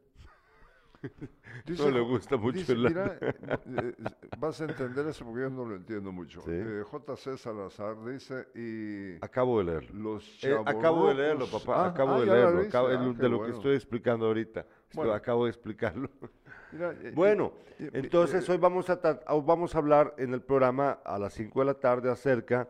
[1.78, 3.18] no le gusta mucho dice, Irlanda.
[3.20, 3.34] mira,
[3.82, 4.04] eh, eh,
[4.38, 6.40] vas a entender eso porque yo no lo entiendo mucho.
[6.42, 6.50] Sí.
[6.52, 10.12] Eh, JC Salazar dice y acabo de leerlo.
[10.14, 11.84] los Eh, acabo de leerlo, papá.
[11.84, 12.60] Ah, acabo ah, de leerlo.
[12.62, 14.66] acabo- Ah, el- de lo que estoy explicando ahorita.
[14.94, 15.12] Bueno.
[15.12, 16.08] acabo de explicarlo.
[16.72, 19.00] Mira, eh, Bueno, entonces hoy vamos a,
[19.44, 22.68] vamos a hablar en el programa a las 5 de la tarde acerca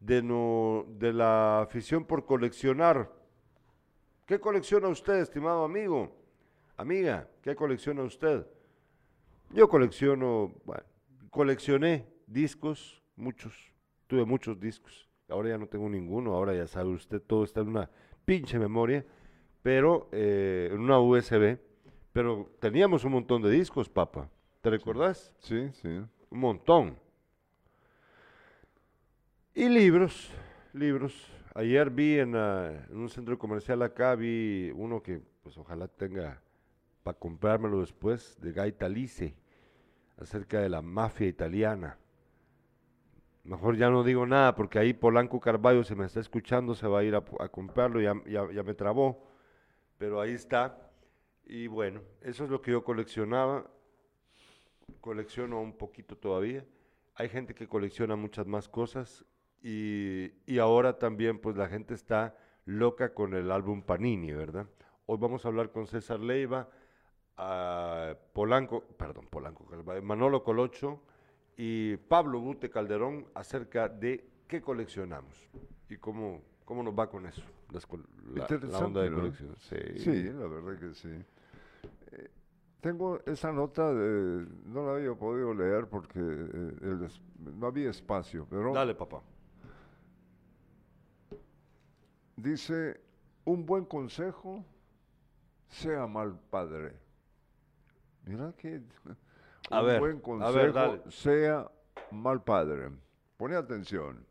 [0.00, 3.10] de, no, de la afición por coleccionar.
[4.26, 6.14] ¿Qué colecciona usted, estimado amigo?
[6.78, 8.46] Amiga, ¿qué colecciona usted?
[9.50, 10.84] Yo colecciono, bueno,
[11.28, 13.52] coleccioné discos, muchos,
[14.06, 15.08] tuve muchos discos.
[15.28, 17.90] Ahora ya no tengo ninguno, ahora ya sabe usted, todo está en una
[18.24, 19.04] pinche memoria,
[19.60, 21.58] pero eh, en una USB.
[22.12, 24.30] Pero teníamos un montón de discos, papá.
[24.60, 25.32] ¿Te recordás?
[25.40, 25.88] Sí, sí.
[25.88, 26.96] Un montón.
[29.52, 30.30] Y libros,
[30.72, 31.26] libros.
[31.54, 36.40] Ayer vi en, ah, en un centro comercial acá, vi uno que pues ojalá tenga
[37.08, 39.34] para comprármelo después, de Guy Talise,
[40.18, 41.96] acerca de la mafia italiana.
[43.44, 46.98] Mejor ya no digo nada porque ahí Polanco Carballo se me está escuchando, se va
[46.98, 49.26] a ir a, a comprarlo, ya, ya, ya me trabó.
[49.96, 50.90] Pero ahí está.
[51.46, 53.64] Y bueno, eso es lo que yo coleccionaba.
[55.00, 56.62] Colecciono un poquito todavía.
[57.14, 59.24] Hay gente que colecciona muchas más cosas.
[59.62, 64.66] Y, y ahora también pues la gente está loca con el álbum Panini, ¿verdad?
[65.06, 66.68] Hoy vamos a hablar con César Leiva,
[67.38, 69.64] a Polanco, perdón, Polanco,
[70.02, 71.00] Manolo Colocho
[71.56, 75.48] y Pablo Bute Calderón acerca de qué coleccionamos
[75.88, 77.86] y cómo, cómo nos va con eso, las
[78.34, 79.54] la, la onda de colección.
[79.58, 79.76] Sí.
[79.98, 81.08] Sí, la verdad que sí.
[82.12, 82.28] Eh,
[82.80, 87.08] tengo esa nota, de- no la había podido leer porque eh, el
[87.58, 89.20] no había espacio, pero Dale, papá.
[92.36, 93.00] dice,
[93.44, 94.64] un buen consejo,
[95.68, 96.92] sea mal padre.
[98.28, 98.82] Mira que
[99.70, 101.66] A un ver, buen consejo, ver, sea
[102.10, 102.90] mal padre.
[103.38, 104.22] Pone atención.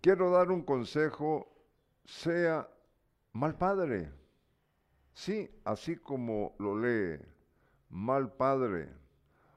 [0.00, 1.46] Quiero dar un consejo,
[2.04, 2.68] sea
[3.34, 4.10] mal padre.
[5.14, 7.20] Sí, así como lo lee,
[7.88, 8.88] mal padre.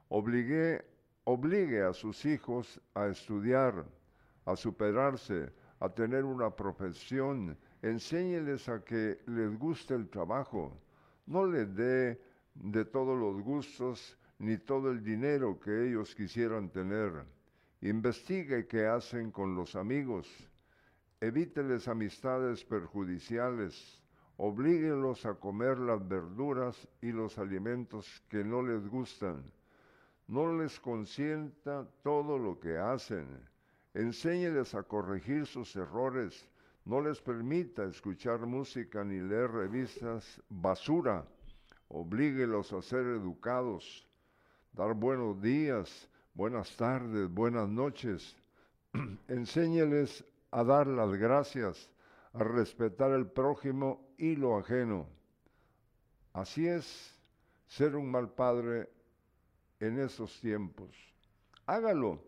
[0.09, 0.85] Obligué,
[1.23, 3.85] obligue a sus hijos a estudiar,
[4.45, 7.57] a superarse, a tener una profesión.
[7.81, 10.79] Enséñeles a que les guste el trabajo.
[11.25, 12.21] No les dé
[12.55, 17.23] de todos los gustos ni todo el dinero que ellos quisieran tener.
[17.81, 20.27] Investigue qué hacen con los amigos.
[21.21, 24.01] Evíteles amistades perjudiciales.
[24.37, 29.43] Oblíguelos a comer las verduras y los alimentos que no les gustan.
[30.27, 33.27] No les consienta todo lo que hacen.
[33.93, 36.49] Enséñeles a corregir sus errores.
[36.83, 41.25] No les permita escuchar música ni leer revistas basura.
[41.87, 44.07] Oblíguelos a ser educados.
[44.73, 48.35] Dar buenos días, buenas tardes, buenas noches.
[49.27, 51.89] Enséñeles a dar las gracias,
[52.33, 55.07] a respetar el prójimo y lo ajeno.
[56.33, 57.13] Así es
[57.67, 58.89] ser un mal padre
[59.79, 60.89] en estos tiempos.
[61.67, 62.23] Hágalo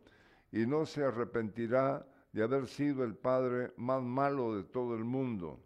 [0.52, 5.60] y no se arrepentirá de haber sido el padre más malo de todo el mundo.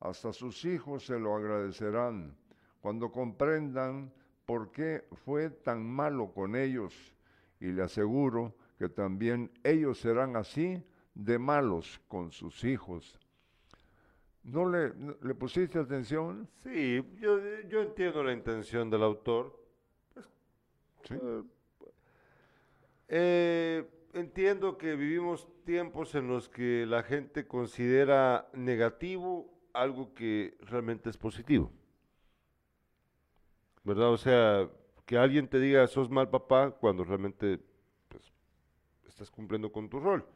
[0.00, 2.34] Hasta sus hijos se lo agradecerán
[2.84, 4.12] cuando comprendan
[4.44, 7.14] por qué fue tan malo con ellos.
[7.58, 13.18] Y le aseguro que también ellos serán así de malos con sus hijos.
[14.42, 14.90] ¿No le,
[15.34, 16.46] pusiste atención?
[16.62, 19.58] Sí, yo, yo entiendo la intención del autor.
[21.04, 21.14] Sí.
[23.08, 31.08] Eh, entiendo que vivimos tiempos en los que la gente considera negativo algo que realmente
[31.08, 31.72] es positivo.
[33.84, 34.10] ¿Verdad?
[34.10, 34.68] O sea,
[35.06, 37.60] que alguien te diga sos mal papá cuando realmente
[38.08, 38.32] pues,
[39.06, 40.26] estás cumpliendo con tu rol.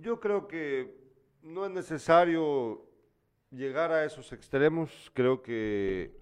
[0.00, 0.96] Yo creo que
[1.42, 2.86] no es necesario
[3.50, 5.10] llegar a esos extremos.
[5.12, 6.16] Creo que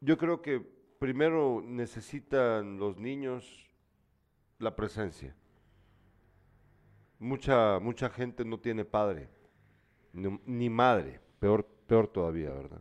[0.00, 0.60] Yo creo que
[0.98, 3.68] primero necesitan los niños
[4.58, 5.34] la presencia.
[7.18, 9.28] Mucha, mucha gente no tiene padre,
[10.12, 12.80] ni, ni madre, peor, peor todavía, ¿verdad?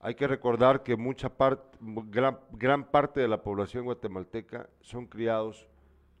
[0.00, 1.32] Hay que recordar que mucha
[1.80, 5.68] gran, gran parte de la población guatemalteca son criados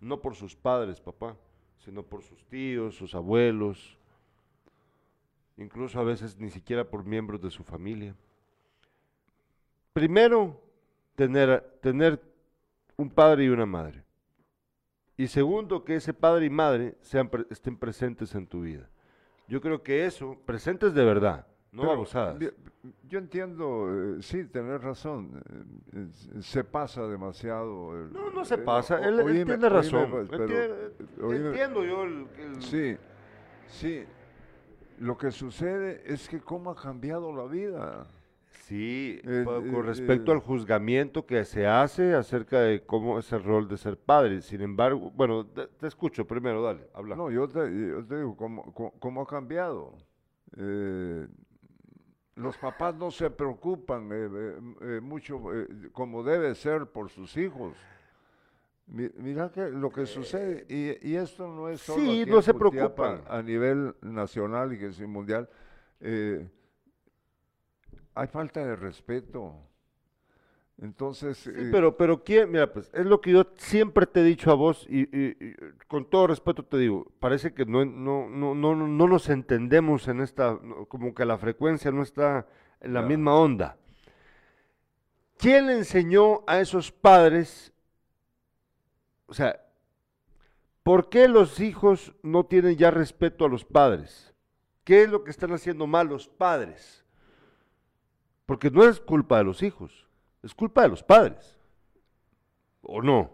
[0.00, 1.36] no por sus padres, papá,
[1.78, 3.98] sino por sus tíos, sus abuelos,
[5.56, 8.14] incluso a veces ni siquiera por miembros de su familia
[9.92, 10.60] primero,
[11.14, 12.20] tener, tener
[12.96, 14.04] un padre y una madre.
[15.16, 18.88] Y segundo, que ese padre y madre sean, estén presentes en tu vida.
[19.52, 22.38] Yo creo que eso, presentes de verdad, no Pero, abusadas.
[23.06, 23.86] Yo entiendo,
[24.16, 25.42] eh, sí, tenés razón,
[25.92, 26.06] eh,
[26.40, 27.94] se pasa demasiado.
[27.94, 30.26] el- No, no se eh, pasa, él, él oíme- tiene razón.
[30.30, 30.46] pero,
[31.20, 32.96] oíme- entiendo yo el, el- Sí,
[33.66, 34.04] sí,
[35.00, 38.06] lo que sucede es que cómo ha cambiado la vida.
[38.72, 40.34] Sí, Eh, pa- eh, con respecto eh.
[40.34, 44.40] al juzgamiento que se hace acerca de cómo es el rol de ser padre.
[44.40, 47.14] Sin embargo, bueno, te, te escucho primero, dale, habla.
[47.14, 49.94] No, yo te, yo te digo, ¿cómo, cómo- cómo ha cambiado?
[50.56, 51.26] Eh,
[52.36, 54.08] los papás no se preocupan
[55.02, 55.42] mucho
[55.92, 57.76] como debe ser por sus hijos.
[58.86, 62.38] Mi- Mira que lo que sucede, y, y esto no es solo Sí, aquí no
[62.38, 63.20] en se preocupan.
[63.28, 65.46] a nivel nacional y que es mundial,
[66.00, 66.48] eh,
[68.14, 69.54] hay falta de respeto.
[70.80, 74.24] Entonces, Sí, eh, pero, pero quién, mira, pues es lo que yo siempre te he
[74.24, 75.54] dicho a vos y, y- y,
[75.86, 80.20] con todo respeto te digo, parece que no, no, no, no, no nos entendemos en
[80.20, 82.46] esta, como que la frecuencia no está
[82.80, 83.76] en la misma onda.
[85.38, 87.72] ¿quién le enseñó a esos padres?
[89.26, 89.60] O sea,
[90.82, 94.34] ¿por qué los hijos no tienen ya respeto a los padres?
[94.84, 97.01] ¿Qué es lo que están haciendo mal los padres?
[98.46, 100.06] Porque no es culpa de los hijos,
[100.42, 101.58] es culpa de los padres.
[102.82, 103.30] ¿O no?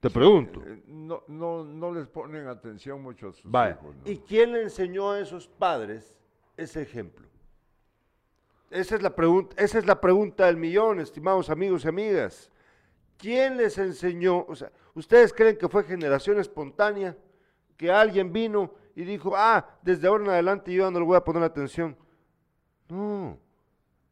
[0.00, 0.62] Te pregunto.
[0.64, 3.78] Eh, No, no, no les ponen atención mucho a sus Vaya.
[3.80, 3.96] hijos.
[3.96, 4.02] ¿no?
[4.10, 6.14] ¿Y quién le enseñó a esos padres
[6.56, 7.26] ese ejemplo?
[8.70, 12.50] Esa es la pregunta, esa es la pregunta del millón, estimados amigos y amigas.
[13.16, 14.44] ¿Quién les enseñó?
[14.46, 17.16] O sea, ¿ustedes creen que fue generación espontánea?
[17.76, 21.16] Que alguien vino y dijo, ah, desde ahora en adelante yo ya no le voy
[21.16, 21.96] a poner atención.
[22.88, 23.38] No.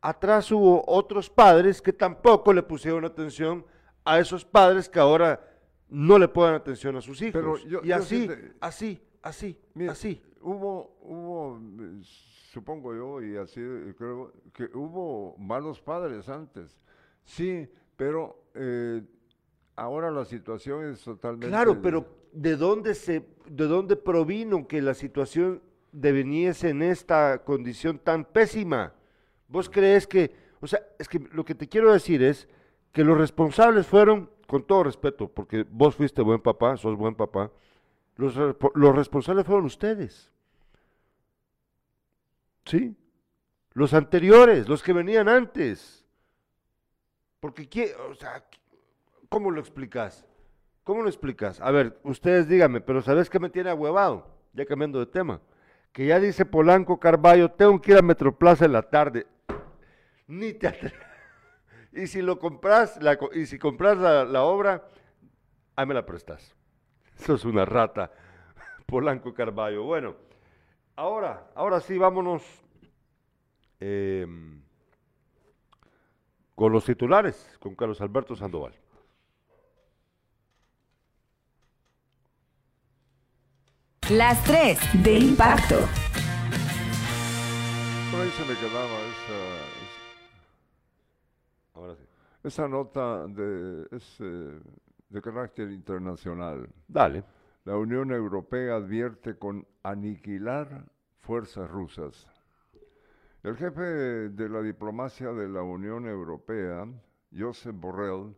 [0.09, 3.65] Atrás hubo otros padres que tampoco le pusieron atención
[4.05, 5.41] a esos padres que ahora
[5.89, 7.33] no le ponen atención a sus hijos.
[7.33, 10.23] Pero yo- y yo así, así, así, Mira, así.
[10.41, 11.59] Hubo, hubo,
[12.53, 16.79] supongo yo, y así eh, creo, que hubo malos padres antes.
[17.25, 19.03] Sí, pero eh,
[19.75, 21.49] ahora la situación es totalmente...
[21.49, 27.99] Claro, pero ¿de dónde se, de dónde provino que la situación deveniese en esta condición
[27.99, 28.93] tan pésima?
[29.49, 32.49] ¿Vos crees que, o sea, es que lo que te quiero decir es
[32.93, 37.51] que los responsables fueron, con todo respeto, porque vos fuiste buen papá, sos buen papá,
[38.17, 40.31] los, los responsables fueron ustedes.
[42.65, 42.97] ¿Sí?
[43.73, 46.05] Los anteriores, los que venían antes.
[47.41, 47.95] Porque, ¿qué?
[48.11, 48.45] O sea,
[49.29, 50.25] ¿cómo lo explicas?
[50.83, 51.61] ¿Cómo lo explicas?
[51.61, 54.27] A ver, ustedes díganme, pero ¿sabes qué me tiene ahuevado?
[54.53, 55.41] Ya cambiando de tema.
[55.93, 59.27] Que ya dice Polanco Carballo, tengo que ir a Metroplaza en la tarde.
[60.29, 60.93] Ni te atre-
[61.93, 64.87] Y si lo compras, la y si compras la, la obra,
[65.77, 66.55] ahí me la prestas.
[67.19, 68.13] Eso es una rata.
[68.87, 69.85] Polanco Carballo.
[69.85, 70.17] Bueno,
[70.97, 72.43] ahora, ahora sí, vámonos
[73.81, 74.61] em,
[76.55, 78.75] con los titulares, con Carlos Alberto Sandoval.
[84.11, 85.77] Las 3 de impacto.
[88.11, 89.39] Por ahí se me quedaba esa,
[91.77, 92.05] Ahora sí.
[92.43, 94.61] esa nota de, es, eh,
[95.11, 96.69] de carácter internacional.
[96.89, 97.23] Dale.
[97.65, 100.85] La Unión Europea advierte con aniquilar
[101.19, 102.27] fuerzas rusas.
[103.43, 106.87] El jefe de la diplomacia de la Unión Europea,
[107.37, 108.35] Josep Borrell,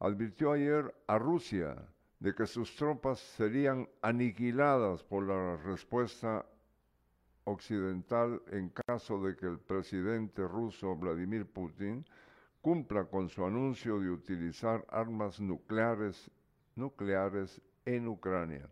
[0.00, 1.76] advirtió ayer a Rusia
[2.20, 6.44] de que sus tropas serían aniquiladas por la respuesta
[7.44, 12.04] occidental en caso de que el presidente ruso Vladimir Putin
[12.60, 16.30] cumpla con su anuncio de utilizar armas nucleares,
[17.84, 18.68] en Ucrania.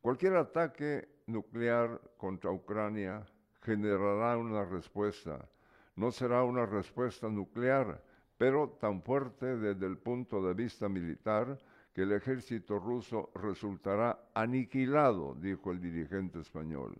[0.00, 3.26] Cualquier ataque nuclear contra Ucrania
[3.62, 5.48] generará una respuesta.
[5.96, 8.02] No será una respuesta nuclear,
[8.36, 11.58] pero tan fuerte desde el punto de vista militar
[11.92, 16.96] que el ejército ruso resultará aniquilado, dijo el dirigente español.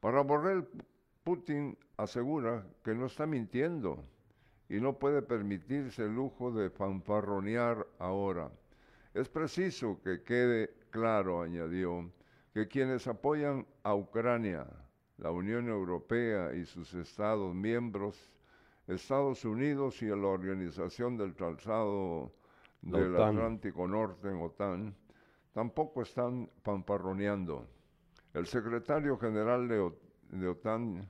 [0.00, 0.66] Para Borrell,
[1.22, 4.02] Putin asegura que no está mintiendo
[4.68, 8.50] y no puede permitirse el lujo de fanfarronear ahora.
[9.14, 12.10] Es preciso que quede claro, añadió,
[12.54, 14.66] que quienes apoyan a Ucrania,
[15.18, 18.30] la Unión Europea y sus Estados miembros,
[18.86, 22.32] Estados Unidos y la Organización del Tratado
[22.82, 23.28] del OTAN.
[23.36, 24.94] Atlántico Norte, OTAN,
[25.52, 27.66] tampoco están fanfarroneando.
[28.34, 29.98] El secretario general de, O-
[30.30, 31.08] de OTAN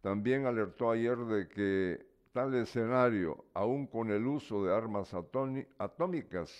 [0.00, 6.50] también alertó ayer de que tal escenario, aun con el uso de armas atómicas,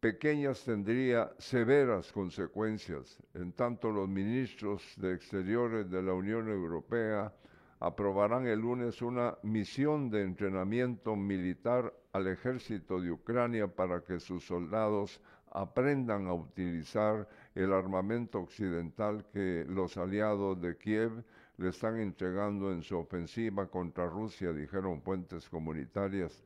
[0.00, 7.32] pequeñas tendría severas consecuencias, en tanto los ministros de Exteriores de la Unión Europea
[7.80, 14.46] aprobarán el lunes una misión de entrenamiento militar al ejército de Ucrania para que sus
[14.46, 21.24] soldados aprendan a utilizar el armamento occidental que los aliados de Kiev
[21.56, 26.42] le están entregando en su ofensiva contra Rusia, dijeron fuentes comunitarias.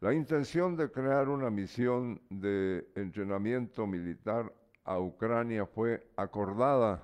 [0.00, 4.52] La intención de crear una misión de entrenamiento militar
[4.84, 7.02] a Ucrania fue acordada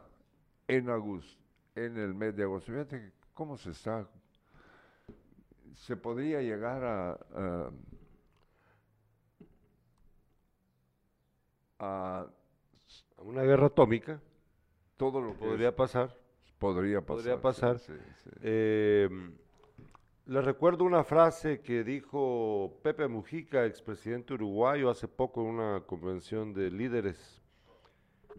[0.66, 1.40] en, agosto,
[1.76, 2.72] en el mes de agosto.
[2.72, 4.06] Fíjate cómo se está.
[5.74, 7.70] Se podría llegar a, a-
[11.78, 12.26] a
[13.18, 14.20] Una guerra atómica
[14.96, 16.14] todo lo que podría es- pasar.
[16.58, 17.16] Podría pasar.
[17.16, 17.78] podría sí, pasar.
[17.78, 17.92] sí,
[18.22, 18.30] sí.
[18.42, 19.08] Eh,
[20.28, 26.52] les recuerdo una frase que dijo Pepe Mujica, expresidente uruguayo, hace poco en una convención
[26.52, 27.42] de líderes.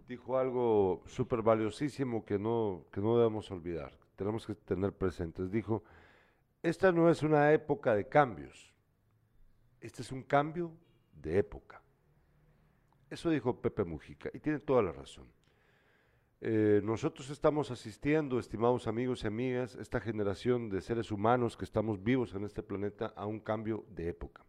[0.07, 5.49] Dijo algo súper valiosísimo que no, que no debemos olvidar, tenemos que tener presentes.
[5.49, 5.83] Dijo,
[6.61, 8.71] esta no es una época de cambios,
[9.81, 10.71] este es un cambio
[11.13, 11.81] de época.
[13.09, 15.27] Eso dijo Pepe Mujica y tiene toda la razón.
[16.41, 22.01] Eh, nosotros estamos asistiendo, estimados amigos y amigas, esta generación de seres humanos que estamos
[22.01, 24.45] vivos en este planeta a un cambio de época.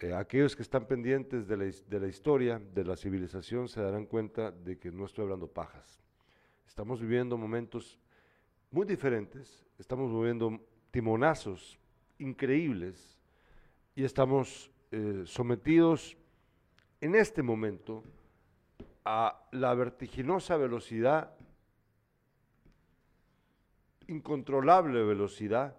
[0.00, 1.56] Eh, aquellos que están pendientes de
[2.00, 6.02] la, historia, de la civilización, se darán cuenta de que no estoy hablando pajas.
[6.66, 8.00] Estamos viviendo momentos
[8.70, 10.58] muy diferentes, estamos viviendo
[10.90, 11.78] timonazos
[12.18, 13.18] increíbles
[13.94, 16.16] y estamos eh, sometidos
[17.02, 18.02] en este momento
[19.04, 21.34] a la vertiginosa velocidad,
[24.06, 25.76] incontrolable velocidad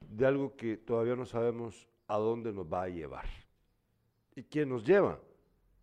[0.00, 3.26] de algo que todavía no sabemos a dónde nos va a llevar.
[4.34, 5.20] ¿Y quién nos lleva?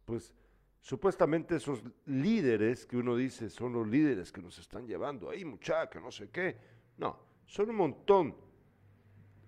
[0.05, 0.33] Pues
[0.79, 5.99] supuestamente esos líderes que uno dice son los líderes que nos están llevando ahí, muchacha,
[5.99, 6.57] no sé qué.
[6.97, 8.35] No, son un montón,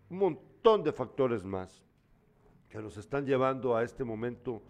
[0.10, 1.84] un montón de factores más
[2.70, 4.62] que nos están llevando a este momento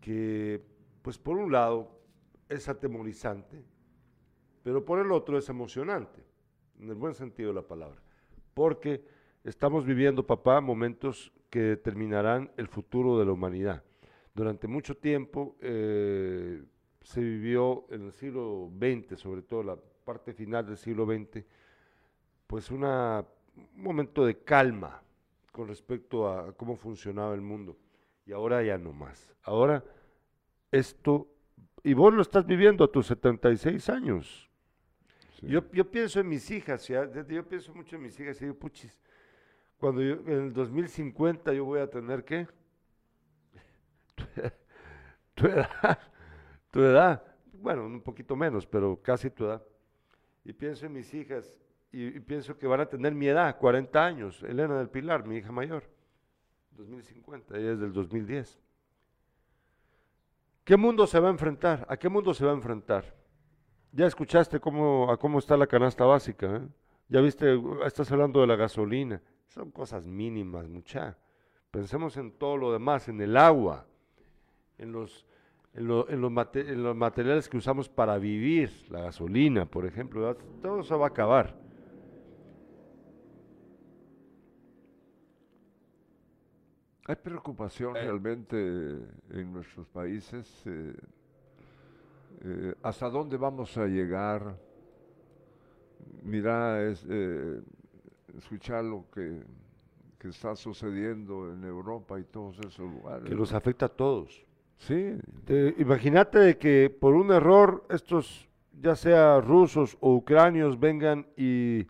[0.00, 0.62] que,
[1.08, 1.88] pues por un lado,
[2.50, 3.64] es atemorizante,
[4.62, 6.22] pero por el otro es emocionante,
[6.78, 7.98] en el buen sentido de la palabra,
[8.52, 9.02] porque
[9.42, 13.82] estamos viviendo, papá, momentos que determinarán el futuro de la humanidad.
[14.34, 16.62] Durante mucho tiempo eh,
[17.00, 21.42] se vivió en el siglo XX, sobre todo la parte final del siglo XX,
[22.46, 22.84] pues un
[23.76, 25.00] momento de calma
[25.52, 27.78] con respecto a cómo funcionaba el mundo.
[28.26, 29.32] Y ahora ya no más.
[29.42, 29.82] Ahora
[30.70, 31.28] esto,
[31.82, 34.48] y vos lo estás viviendo a tus 76 años.
[35.40, 35.46] Sí.
[35.48, 38.58] Yo, yo pienso en mis hijas, ya, yo pienso mucho en mis hijas y digo,
[38.58, 39.00] puchis,
[39.78, 42.46] cuando yo, en el 2050 yo voy a tener qué?
[45.34, 45.98] tu edad,
[46.70, 49.62] tu edad, bueno, un poquito menos, pero casi tu edad.
[50.44, 51.60] Y pienso en mis hijas
[51.92, 55.36] y, y pienso que van a tener mi edad, 40 años, Elena del Pilar, mi
[55.36, 55.84] hija mayor,
[56.72, 58.60] 2050, ella es del 2010.
[60.68, 61.86] ¿Qué mundo se va a enfrentar?
[61.88, 63.14] ¿A qué mundo se va a enfrentar?
[63.90, 66.68] Ya escuchaste cómo, a cómo está la canasta básica, ¿eh?
[67.08, 69.22] Ya viste, estás hablando de la gasolina.
[69.46, 71.16] Son cosas mínimas, mucha.
[71.70, 73.86] Pensemos en todo lo demás, en el agua,
[74.76, 75.24] en los,
[75.72, 80.36] en, lo- en los, en los materiales que usamos para vivir, la gasolina, por ejemplo.
[80.60, 81.56] Todo eso va a acabar.
[87.08, 88.00] Hay preocupación Eh.
[88.02, 88.56] realmente
[89.30, 90.62] en nuestros países.
[90.66, 90.94] eh,
[92.42, 94.56] eh, ¿Hasta dónde vamos a llegar?
[96.22, 97.60] Mira, es, eh,
[98.36, 99.42] escuchar lo que,
[100.18, 103.24] que está sucediendo en Europa y todos esos lugares.
[103.26, 103.42] Que ¿no?
[103.56, 104.44] afecta a todos.
[104.76, 108.46] Sí, Te- imagínate de que por un error estos,
[108.80, 111.84] ya sea rusos o ucranios, vengan y,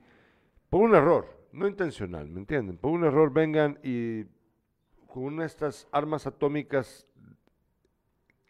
[0.70, 2.78] por un error, no intencional, ¿me entienden?
[2.78, 4.24] Por un error vengan y
[5.08, 7.06] con estas armas atómicas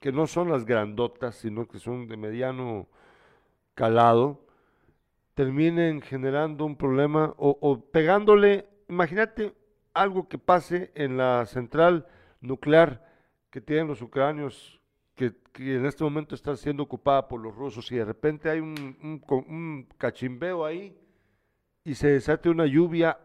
[0.00, 2.88] que no son las grandotas, sino que son de mediano
[3.74, 4.44] calado,
[5.34, 9.54] terminen generando un problema o, pegándole, imagínate
[9.94, 12.06] algo que pase en la central
[12.40, 13.06] nuclear
[13.50, 14.80] que tienen los ucranios,
[15.14, 18.96] que, en este momento está siendo ocupada por los rusos, y de repente hay un,
[19.02, 20.96] un un cachimbeo ahí
[21.84, 23.18] y se desate una lluvia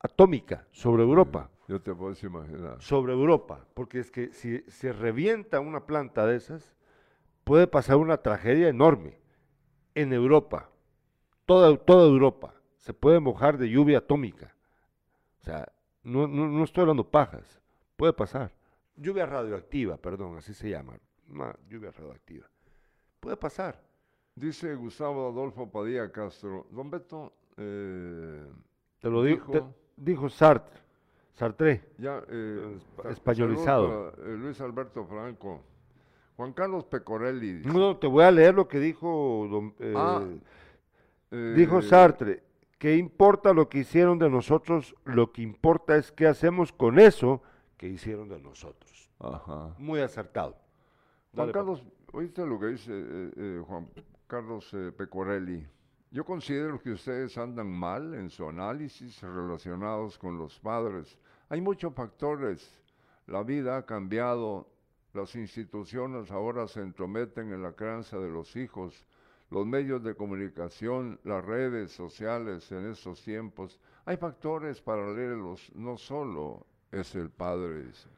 [0.00, 2.80] atómica sobre Europa, yo te puedes imaginar.
[2.82, 6.74] sobre Europa, porque es que si se revienta una planta de esas,
[7.44, 9.18] puede pasar una tragedia enorme
[9.94, 10.70] en Europa,
[11.46, 14.54] toda, toda Europa se puede mojar de lluvia atómica.
[15.40, 15.70] O sea,
[16.02, 17.60] no, no, no estoy hablando pajas,
[17.96, 18.52] puede pasar.
[18.96, 20.98] Lluvia radioactiva, perdón, así se llama,
[21.28, 22.46] una lluvia radioactiva.
[23.20, 23.80] Puede pasar.
[24.34, 28.46] Dice Gustavo Adolfo Padilla Castro, don Beto, eh,
[29.00, 30.80] Te lo dijo, Dijo- dijo Sartre,
[31.38, 31.84] Sartre.
[31.98, 32.78] ya eh,
[33.10, 34.12] españolizado.
[34.18, 35.60] eh, Luis Alberto Franco,
[36.36, 37.58] Juan Carlos Pecorelli.
[37.58, 40.22] dice, No, te voy a leer lo que dijo don, eh, Ah,
[41.30, 42.42] Dijo Sartre,
[42.78, 44.94] ¿qué importa lo que hicieron de nosotros?
[45.04, 47.42] Lo que importa es qué hacemos con eso
[47.76, 49.10] que hicieron de nosotros.
[49.20, 49.74] Ajá.
[49.78, 50.56] Muy acertado.
[51.34, 53.88] Juan Carlos, ¿oíste lo que dice Juan
[54.26, 55.66] Carlos Pecorelli?
[56.10, 61.18] Yo considero que ustedes andan mal en su análisis relacionados con los padres.
[61.50, 62.78] Hay muchos factores.
[63.26, 64.68] La vida ha cambiado.
[65.14, 69.06] Las instituciones ahora se entrometen en la crianza de los hijos.
[69.50, 73.80] Los medios de comunicación, las redes sociales en estos tiempos.
[74.04, 75.72] Hay factores paralelos.
[75.74, 77.84] No solo es el padre.
[77.86, 78.17] dice.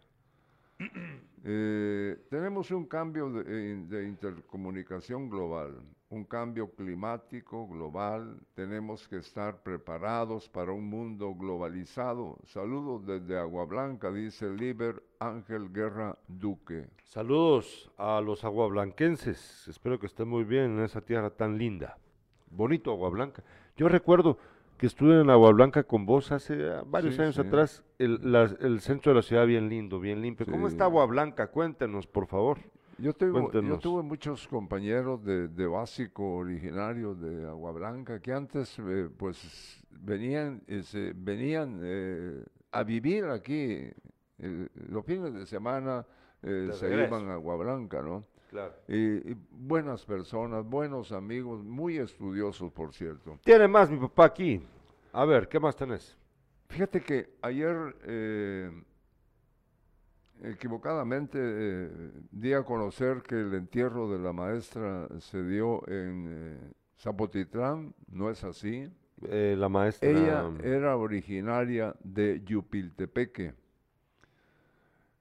[1.43, 5.81] Eh, tenemos un cambio de, eh, de intercomunicación global.
[6.11, 12.37] un cambio climático global, tenemos que estar preparados para un mundo globalizado.
[12.47, 16.89] Saludos desde Agua Blanca, dice Liber Ángel Guerra Duque.
[17.05, 19.69] Saludos a los aguablanquenses.
[19.69, 21.97] Espero que estén muy bien en esa tierra tan linda.
[22.51, 23.45] Bonito Agua Blanca.
[23.77, 24.37] Yo recuerdo
[24.81, 27.43] que estuve en Agua Blanca con vos hace ah, varios Sí, años sí.
[27.43, 27.85] atrás.
[27.99, 30.47] El, la- el centro de la ciudad bien lindo, bien limpio.
[30.47, 31.49] ¿Cómo está Agua Blanca?
[31.49, 32.57] Cuéntenos, por favor.
[32.97, 38.79] Yo, tengo, yo tuve muchos compañeros de, de básico originarios de Agua Blanca que antes
[38.79, 43.91] eh, pues venían, eh, se- venían eh, a vivir aquí.
[44.39, 46.07] eh, los fines de semana
[46.43, 48.25] eh, De se iban a Agua Blanca, ¿no?
[48.51, 48.75] Claro.
[48.89, 53.39] Y, y buenas personas, buenos amigos, muy estudiosos, por cierto.
[53.45, 54.61] Tiene más mi papá aquí.
[55.13, 56.19] A ver, ¿qué más tenés?
[56.69, 58.83] Fíjate que ayer eh,
[60.43, 66.73] equivocadamente eh, di a conocer que el entierro de la maestra se dio en eh,
[66.99, 68.91] Zapotitlán, no es así.
[69.29, 70.11] Eh, la maestra.
[70.11, 73.55] Ella era originaria de Yupiltepeque.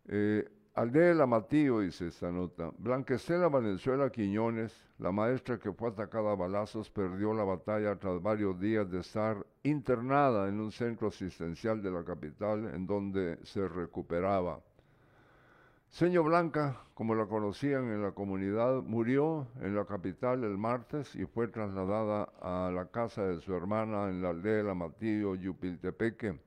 [0.07, 0.49] Eh,
[0.79, 2.71] Aldea de la Matío, dice esta nota.
[2.77, 8.57] Blanquestela Valenzuela Quiñones, la maestra que fue atacada a balazos, perdió la batalla tras varios
[8.57, 14.61] días de estar internada en un centro asistencial de la capital en donde se recuperaba.
[15.89, 21.25] Señor Blanca, como la conocían en la comunidad, murió en la capital el martes y
[21.25, 26.39] fue trasladada a la casa de su hermana en la aldea de La Matillo, Yupiltepeque,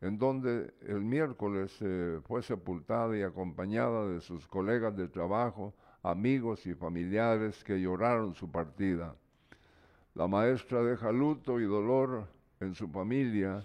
[0.00, 6.66] en donde el miércoles eh, fue sepultada y acompañada de sus colegas de trabajo, amigos
[6.66, 9.14] y familiares que lloraron su partida.
[10.14, 12.28] La maestra deja luto y dolor
[12.60, 13.64] en su familia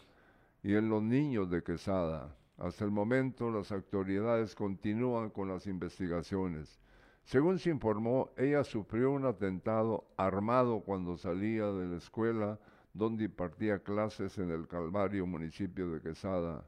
[0.64, 2.36] y en los niños de Quesada.
[2.58, 6.80] Hasta el momento las autoridades continúan con las investigaciones.
[7.24, 12.60] Según se informó, ella sufrió un atentado armado cuando salía de la escuela
[12.94, 16.66] donde impartía clases en el Calvario, municipio de Quesada.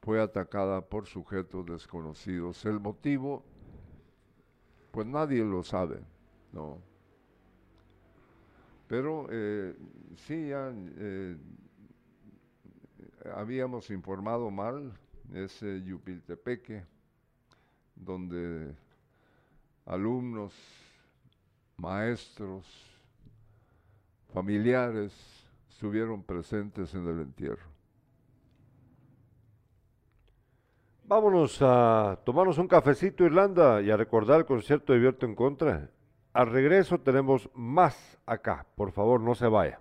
[0.00, 2.64] Fue atacada por sujetos desconocidos.
[2.64, 3.44] El motivo,
[4.92, 6.00] pues nadie lo sabe,
[6.52, 6.78] ¿no?
[8.86, 9.76] Pero eh,
[10.16, 11.36] sí, ya eh,
[13.34, 14.92] habíamos informado mal,
[15.34, 16.84] es eh, Yupiltepeque,
[17.94, 18.74] donde
[19.84, 20.54] alumnos,
[21.76, 22.87] maestros,
[24.38, 25.12] familiares
[25.68, 27.66] estuvieron presentes en el entierro.
[31.02, 35.90] Vámonos a tomarnos un cafecito, Irlanda, y a recordar el concierto de Vierto en Contra.
[36.32, 38.64] Al regreso tenemos más acá.
[38.76, 39.80] Por favor, no se vaya.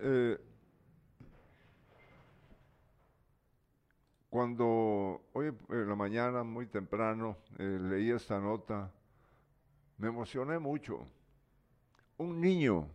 [0.00, 0.38] Eh,
[4.28, 8.90] cuando hoy en la mañana, muy temprano, eh, leí esta nota,
[9.96, 11.06] me emocioné mucho.
[12.18, 12.88] Un niño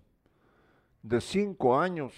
[1.01, 2.13] de cinco años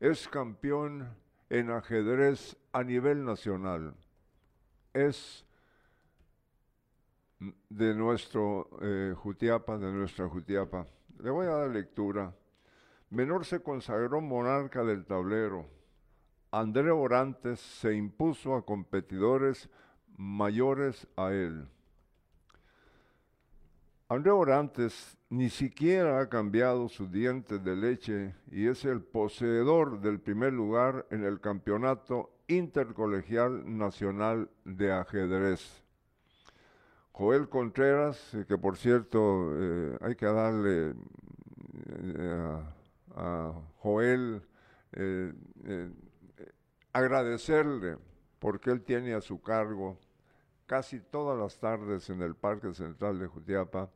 [0.00, 1.08] es campeón
[1.48, 3.94] en ajedrez a nivel nacional.
[4.92, 5.44] Es
[7.68, 10.86] de nuestro eh, Jutiapa, de nuestra Jutiapa.
[11.20, 12.34] Le voy a dar lectura.
[13.10, 15.66] Menor se consagró monarca del tablero.
[16.50, 19.68] André Orantes se impuso a competidores
[20.16, 21.68] mayores a él.
[24.10, 30.20] André Orantes ni siquiera ha cambiado sus dientes de leche y es el poseedor del
[30.20, 35.82] primer lugar en el Campeonato Intercolegial Nacional de Ajedrez.
[37.12, 40.94] Joel Contreras, eh, que por cierto eh, hay que darle
[41.90, 42.62] eh,
[43.14, 44.42] a Joel,
[44.92, 45.32] eh,
[45.64, 45.90] eh,
[46.92, 47.98] agradecerle
[48.38, 49.98] porque él tiene a su cargo
[50.66, 53.90] casi todas las tardes en el Parque Central de Jutiapa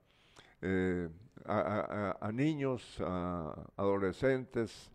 [0.60, 1.08] eh,
[1.44, 4.90] a, niños, a adolescentes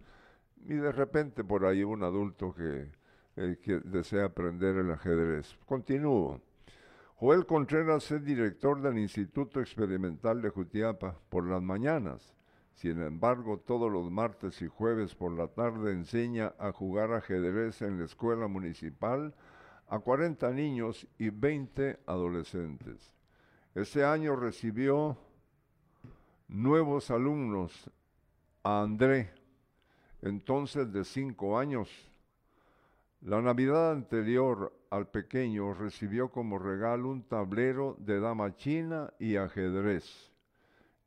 [0.65, 2.91] y de repente por ahí un adulto que,
[3.35, 5.57] que desea aprender el ajedrez.
[5.65, 6.41] Continúo.
[7.15, 12.36] Joel Contreras es director del Instituto Experimental de Jutiapa por las mañanas.
[12.77, 17.97] Sin embargo, todos los martes y jueves por la tarde enseña a jugar ajedrez en
[17.97, 19.33] la escuela municipal
[19.87, 23.11] a 40 niños y 20 adolescentes.
[23.73, 25.17] Este año recibió
[26.47, 27.89] nuevos alumnos
[28.61, 29.31] a André,
[30.21, 31.89] entonces de 5 años.
[33.21, 40.36] La Navidad anterior al pequeño recibió como regalo un tablero de dama china y ajedrez.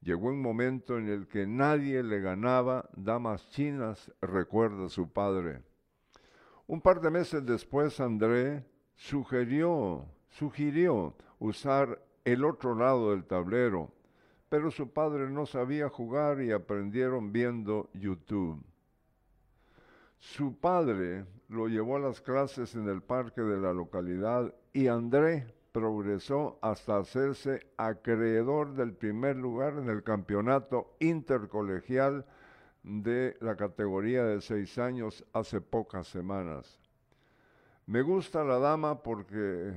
[0.02, 5.62] Llegó un momento en el que nadie le ganaba damas chinas, recuerda su padre.
[6.66, 8.64] Un par de meses después, André
[8.96, 13.92] sugirió, sugirió usar el otro lado del tablero,
[14.48, 18.64] pero su padre no sabía jugar y aprendieron viendo YouTube.
[20.18, 25.46] Su padre lo llevó a las clases en el parque de la localidad y André
[25.72, 32.26] progresó hasta hacerse acreedor del primer lugar en el campeonato intercolegial
[32.82, 36.78] de la categoría de seis años hace pocas semanas.
[37.86, 39.72] Me gusta la dama porque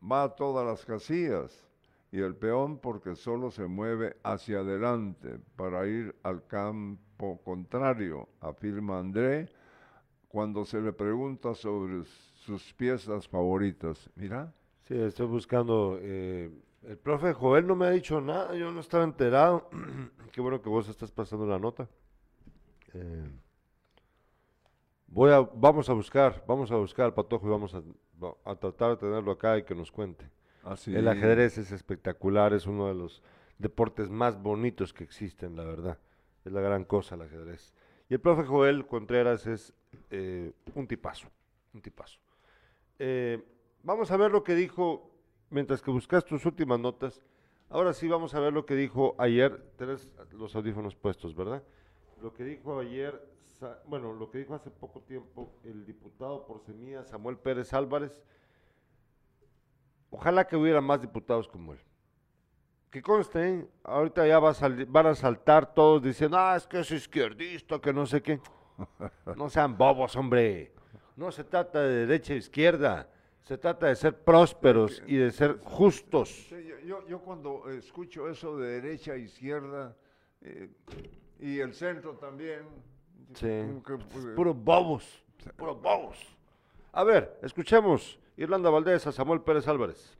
[0.00, 1.66] va a todas las casillas
[2.12, 8.98] y el peón porque solo se mueve hacia adelante para ir al campo contrario, afirma
[8.98, 9.48] André
[10.28, 12.04] cuando se le pregunta sobre
[12.40, 14.10] sus piezas favoritas.
[14.16, 14.52] Mira,
[14.88, 15.98] Sí, estoy buscando.
[16.00, 16.50] eh,
[16.82, 19.68] el profe Joel no me ha dicho nada, yo no estaba enterado.
[20.32, 21.88] Qué bueno que vos estás pasando la nota.
[22.94, 23.28] Eh,
[25.06, 27.82] voy a, vamos a buscar, vamos a buscar al patojo y vamos a,
[28.44, 30.28] a tratar de tenerlo acá y que nos cuente.
[30.64, 30.94] así.
[30.94, 33.22] El ajedrez es espectacular, es uno de los
[33.58, 35.98] deportes más bonitos que existen, la verdad.
[36.44, 37.74] Es la gran cosa el ajedrez.
[38.08, 39.72] Y el profe Joel Contreras es
[40.10, 41.28] eh, un tipazo,
[41.74, 42.18] un tipazo.
[43.02, 43.42] Eh,
[43.82, 45.10] vamos a ver lo que dijo,
[45.48, 47.22] mientras que buscas tus últimas notas.
[47.70, 49.72] Ahora sí vamos a ver lo que dijo ayer.
[49.78, 51.62] Tenés los audífonos puestos, ¿verdad?
[52.20, 53.26] Lo que dijo ayer,
[53.86, 58.22] bueno, lo que dijo hace poco tiempo el diputado por Semilla, Samuel Pérez Álvarez.
[60.10, 61.80] Ojalá que hubiera más diputados como él.
[62.90, 63.68] Que conste, ¿eh?
[63.82, 67.94] ahorita ya va a van a saltar todos diciendo, ah, es que es izquierdista, que
[67.94, 68.42] no sé qué.
[69.36, 70.74] No sean bobos, hombre.
[71.20, 73.06] No se trata de derecha e izquierda.
[73.42, 76.30] Se trata de ser prósperos y de ser justos.
[76.48, 76.56] Sí,
[76.86, 79.94] yo, cuando escucho eso de derecha a izquierda
[80.40, 80.70] eh,
[81.38, 82.62] y el centro también,
[83.34, 83.46] Sí.
[83.86, 85.22] que, pues, Puros bobos,
[85.56, 86.16] puros bobos.
[86.90, 90.16] A ver, escuchemos Irlanda Valdés a Samuel Pérez Álvarez.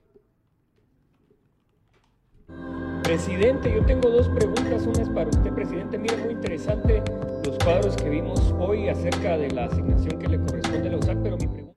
[3.11, 4.86] Presidente, yo tengo dos preguntas.
[4.86, 5.98] Una es para usted, presidente.
[5.98, 7.02] Mire, muy interesante
[7.44, 11.18] los cuadros que vimos hoy acerca de la asignación que le corresponde a la USAC,
[11.20, 11.76] pero mi pregunta...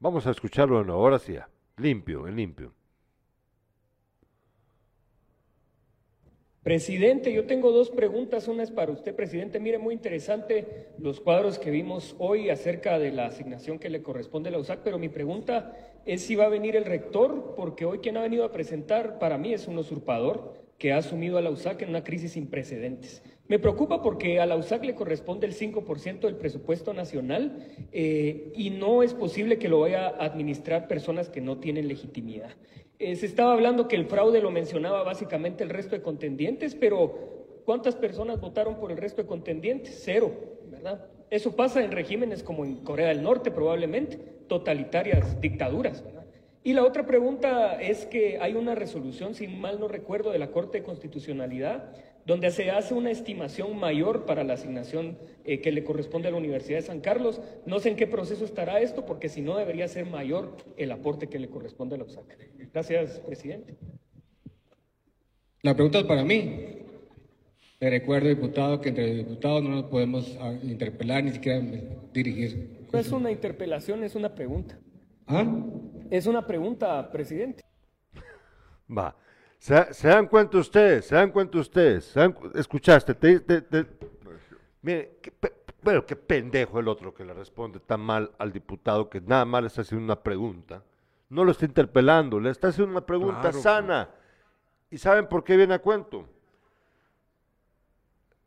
[0.00, 1.36] Vamos a escucharlo de nuevo, ahora sí,
[1.76, 2.74] limpio, en limpio.
[6.64, 8.48] Presidente, yo tengo dos preguntas.
[8.48, 9.60] Una es para usted, presidente.
[9.60, 14.48] Mire, muy interesante los cuadros que vimos hoy acerca de la asignación que le corresponde
[14.48, 15.76] a la USAC, pero mi pregunta
[16.06, 19.38] es si va a venir el rector, porque hoy quien ha venido a presentar para
[19.38, 23.22] mí es un usurpador que ha asumido a la USAC en una crisis sin precedentes.
[23.46, 28.70] Me preocupa porque a la USAC le corresponde el 5% del presupuesto nacional eh, y
[28.70, 32.50] no es posible que lo vaya a administrar personas que no tienen legitimidad.
[32.98, 37.60] Eh, se estaba hablando que el fraude lo mencionaba básicamente el resto de contendientes, pero
[37.64, 40.00] ¿cuántas personas votaron por el resto de contendientes?
[40.04, 40.32] Cero,
[40.68, 41.06] ¿verdad?
[41.32, 44.18] Eso pasa en regímenes como en Corea del Norte probablemente,
[44.48, 46.04] totalitarias dictaduras.
[46.62, 50.50] Y la otra pregunta es que hay una resolución, si mal no recuerdo, de la
[50.50, 51.94] Corte de Constitucionalidad,
[52.26, 55.16] donde se hace una estimación mayor para la asignación
[55.46, 57.40] eh, que le corresponde a la Universidad de San Carlos.
[57.64, 61.28] No sé en qué proceso estará esto, porque si no debería ser mayor el aporte
[61.28, 62.26] que le corresponde a la USAC.
[62.74, 63.74] Gracias, presidente.
[65.62, 66.82] La pregunta es para mí.
[67.82, 71.58] Le recuerdo, diputado, que entre diputados no nos podemos ah, interpelar ni siquiera
[72.12, 72.86] dirigir.
[72.92, 74.78] No es una interpelación, es una pregunta.
[75.26, 75.44] ¿Ah?
[76.08, 77.64] Es una pregunta, presidente.
[78.88, 79.16] Va.
[79.58, 81.06] ¿Se, se dan cuenta ustedes?
[81.06, 82.04] ¿Se dan cuenta ustedes?
[82.04, 83.16] ¿Se dan cu- ¿Escuchaste?
[83.16, 83.86] Te- te- te-
[84.82, 85.52] Mire, qué, pe-
[85.82, 89.60] bueno, qué pendejo el otro que le responde tan mal al diputado que nada más
[89.60, 90.84] le está haciendo una pregunta.
[91.30, 94.08] No lo está interpelando, le está haciendo una pregunta Claro, sana.
[94.88, 96.28] ¿Y saben por qué viene a cuento?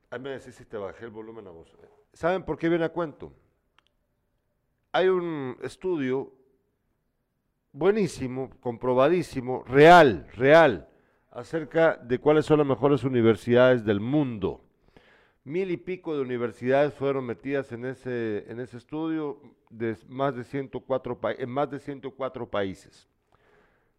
[0.09, 1.71] Ahí me decís si te bajé el volumen a vos.
[2.13, 3.33] ¿Saben por qué viene a cuento?
[4.91, 6.31] Hay un estudio
[7.73, 10.87] buenísimo, comprobadísimo, real, real,
[11.31, 14.61] acerca de cuáles son las mejores universidades del mundo.
[15.43, 20.43] Mil y pico de universidades fueron metidas en ese, en ese estudio de más de
[20.43, 23.07] 104 pa- en más de 104 países.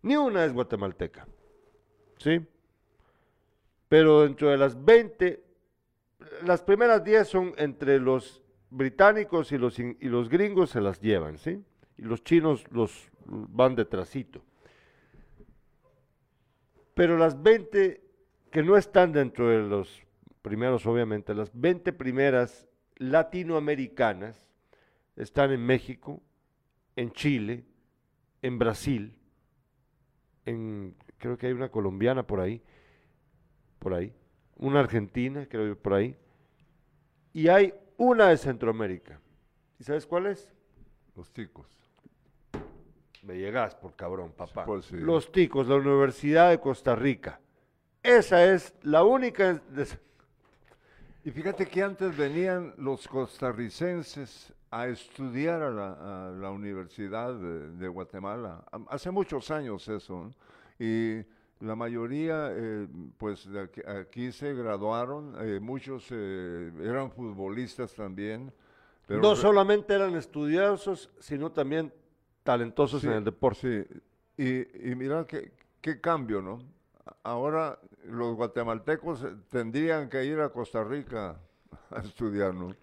[0.02, 1.26] Ni una es guatemalteca.
[2.18, 2.40] ¿Sí?
[3.88, 5.44] Pero dentro de las 20,
[6.44, 11.38] las primeras 10 son entre los británicos y los, y los gringos se las llevan,
[11.38, 11.62] ¿sí?
[11.98, 14.42] Y los chinos los van detrásito.
[16.94, 18.02] Pero las 20
[18.50, 20.02] que no están dentro de los
[20.42, 24.48] primeros, obviamente, las 20 primeras latinoamericanas
[25.16, 26.22] están en México,
[26.94, 27.64] en Chile,
[28.42, 29.18] en Brasil,
[30.44, 32.62] en, creo que hay una colombiana por ahí,
[33.78, 34.14] por ahí,
[34.57, 36.16] una argentina, creo yo, por ahí,
[37.32, 39.20] y hay una de Centroamérica.
[39.78, 40.52] ¿Y sabes cuál es?
[41.14, 41.66] Los ticos.
[43.22, 44.64] Me llegas por cabrón, papá.
[44.64, 44.96] pues sí.
[44.96, 47.40] Los ticos, la Universidad de Costa Rica.
[48.02, 49.54] Esa es la única...
[49.54, 49.86] de-
[51.24, 57.70] Y fíjate que antes venían los costarricenses a estudiar a la, a la Universidad de,
[57.72, 58.64] de Guatemala.
[58.88, 60.24] Hace muchos años eso.
[60.26, 60.30] ¿no?
[60.78, 61.24] Y
[61.61, 62.86] la mayoría, eh,
[63.16, 65.34] pues de aquí, aquí se graduaron.
[65.40, 68.52] eh, muchos eh, eran futbolistas también.
[69.07, 71.92] Pero no solamente eran estudiosos, sino también
[72.42, 73.86] talentosos en el deporte.
[73.86, 74.00] Sí,
[74.36, 76.59] y, y mira qué, qué cambio, ¿no?
[77.22, 81.38] Ahora los guatemaltecos tendrían que ir a Costa Rica
[81.90, 82.74] a estudiar, ¿no?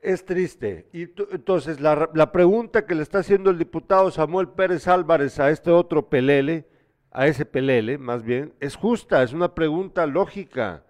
[0.00, 0.86] Es triste.
[0.92, 5.48] Y entonces la, la pregunta que le está haciendo el diputado Samuel Pérez Álvarez a
[5.50, 6.68] este otro pelele,
[7.14, 10.84] a pelele más bien, es justa, es una pregunta lógica.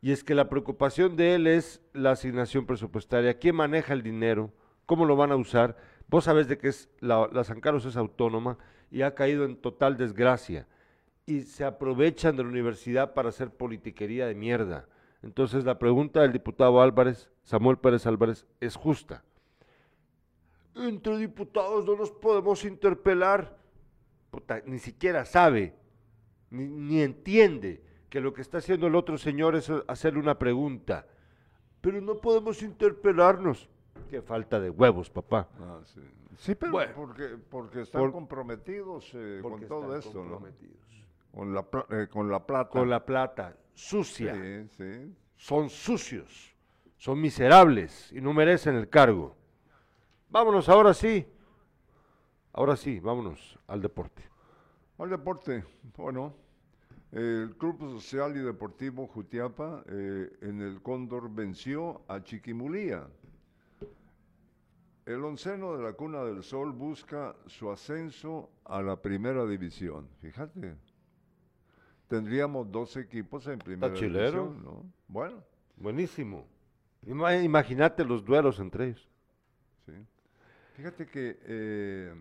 [0.00, 3.38] Y es que la preocupación de él es la asignación presupuestaria.
[3.38, 4.50] ¿Quién maneja el dinero?
[4.86, 5.76] ¿Cómo lo van a usar?
[6.08, 8.56] Vos sabés de que es la, la San Carlos es autónoma
[8.90, 10.66] y ha caído en total desgracia.
[11.26, 14.86] Y se aprovechan de la universidad para hacer politiquería de mierda.
[15.22, 19.24] Entonces la pregunta del diputado Álvarez, Samuel Pérez Álvarez, es justa.
[20.74, 23.65] Entre diputados no nos podemos interpelar.
[24.36, 25.74] Puta, ni siquiera sabe,
[26.50, 31.06] ni, ni entiende que lo que está haciendo el otro señor es hacerle una pregunta.
[31.80, 33.66] Pero no podemos interpelarnos.
[34.10, 35.48] Qué falta de huevos, papá.
[35.58, 36.02] Ah, sí.
[36.36, 36.92] Sí, pero Bueno.
[36.94, 40.32] porque, porque están Por- comprometidos eh, con todo están esto, ¿no?
[40.32, 41.06] comprometidos.
[41.32, 42.68] Con la, eh, con la plata.
[42.70, 44.34] Con la plata sucia.
[44.34, 45.14] Sí, sí.
[45.36, 46.54] son sucios,
[46.98, 49.34] son miserables y no merecen el cargo.
[50.28, 51.26] Vámonos, ahora sí.
[52.56, 54.22] Ahora sí, vámonos al deporte.
[54.98, 55.62] Al deporte,
[55.96, 56.34] bueno,
[57.12, 63.06] el Club Social y Deportivo Jutiapa eh, en el Cóndor venció a Chiquimulía.
[65.04, 70.08] El onceno de la Cuna del Sol busca su ascenso a la primera división.
[70.20, 70.74] Fíjate,
[72.08, 74.44] tendríamos dos equipos en primera chilero.
[74.48, 74.82] división, ¿no?
[75.08, 75.42] Bueno,
[75.76, 76.46] Buenísimo.
[77.06, 79.08] Ima- Imagínate los duelos entre ellos.
[79.84, 79.92] sí.
[80.74, 82.14] Fíjate que eh,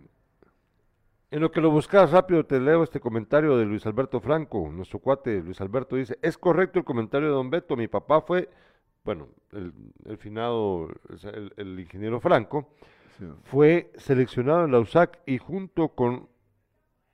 [1.32, 4.70] En lo que lo buscas rápido, te leo este comentario de Luis Alberto Franco.
[4.72, 8.50] Nuestro cuate Luis Alberto dice, es correcto el comentario de Don Beto, mi papá fue,
[9.04, 9.74] bueno, el,
[10.06, 10.88] el finado,
[11.24, 12.70] el, el ingeniero Franco,
[13.18, 13.26] sí.
[13.44, 16.30] fue seleccionado en la USAC y junto con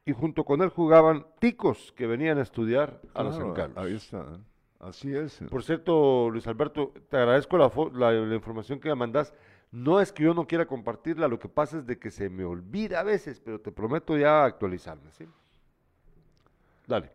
[0.03, 3.77] y junto con él jugaban ticos que venían a estudiar a la San Carlos.
[3.77, 4.39] Ahí está, ¿eh?
[4.79, 5.39] así es.
[5.49, 9.31] Por cierto, Luis Alberto, te agradezco la, fo- la, la información que me mandas.
[9.71, 12.43] No es que yo no quiera compartirla, lo que pasa es de que se me
[12.43, 15.25] olvida a veces, pero te prometo ya actualizarme, ¿sí?
[16.85, 17.09] Dale.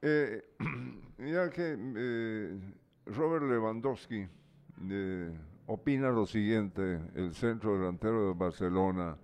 [0.00, 0.42] Eh,
[1.18, 2.60] mira que eh,
[3.06, 4.26] Robert Lewandowski
[4.88, 9.18] eh, opina lo siguiente, el centro delantero de Barcelona.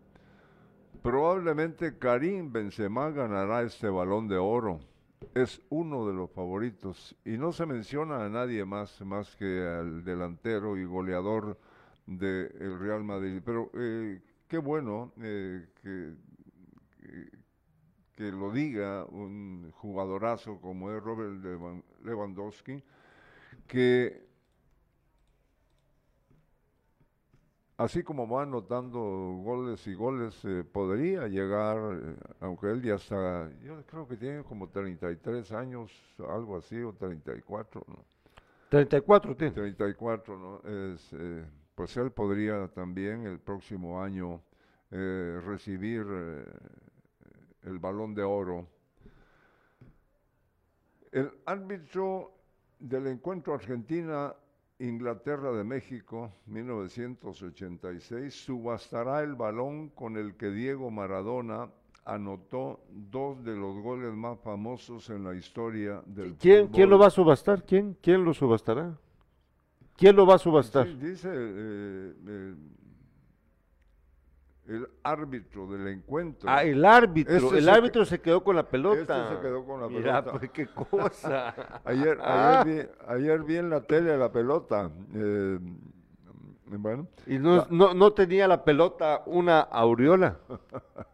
[1.02, 4.80] Probablemente Karim Benzema ganará este balón de oro.
[5.34, 10.04] Es uno de los favoritos y no se menciona a nadie más más que al
[10.04, 11.56] delantero y goleador
[12.06, 13.40] del Real Madrid.
[13.44, 16.14] Pero eh, qué bueno eh, que,
[17.00, 17.30] que-
[18.16, 21.34] que lo diga un jugadorazo como es Robert
[22.04, 22.82] Lewandowski,
[23.66, 24.24] que
[27.76, 29.00] así como va anotando
[29.42, 34.44] goles y goles, eh, podría llegar, eh, aunque él ya está, yo creo que tiene
[34.44, 35.90] como 33 años,
[36.28, 38.04] algo así, o 34, ¿no?
[38.68, 39.52] 34 tiene.
[39.54, 40.92] 34, ¿no?
[40.92, 41.44] Es, eh,
[41.74, 44.42] pues él podría también el próximo año
[44.90, 46.44] eh, recibir eh,
[47.62, 48.68] el balón de oro.
[51.10, 52.32] El árbitro
[52.78, 54.34] del encuentro Argentina
[54.78, 61.70] Inglaterra de México, 1986, subastará el balón con el que Diego Maradona
[62.04, 67.02] anotó dos de los goles más famosos en la historia del ¿Quién, ¿Quién lo fútbol.
[67.02, 67.64] va a subastar?
[67.64, 68.98] ¿Quién, ¿Quién lo subastará?
[69.96, 70.86] ¿Quién lo va a subastar?
[70.86, 72.54] Sí, dice eh, eh,
[74.66, 76.48] el árbitro del encuentro.
[76.50, 77.34] Ah, el árbitro.
[77.36, 79.22] Este el se árbitro se quedó con la pelota.
[79.24, 80.38] Este se quedó con la Mira, pelota.
[80.38, 81.54] pues qué cosa.
[81.84, 82.62] Ayer, Ah.
[82.62, 84.90] ayer, vi, ayer vi en la tele la pelota.
[85.14, 85.58] eh,
[86.66, 90.38] bueno, Y no, no, no tenía la pelota una aureola,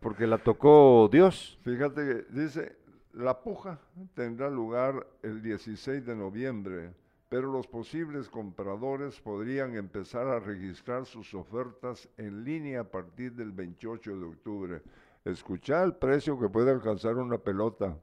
[0.00, 1.58] porque la tocó Dios.
[1.64, 2.76] fíjate que dice,
[3.12, 3.78] la puja
[4.14, 6.94] tendrá lugar el 16 de noviembre,
[7.30, 13.52] pero los posibles compradores podrían empezar a registrar sus ofertas en línea a partir del
[13.52, 14.82] 28 de octubre.
[15.24, 17.96] Escucha el precio que puede alcanzar una pelota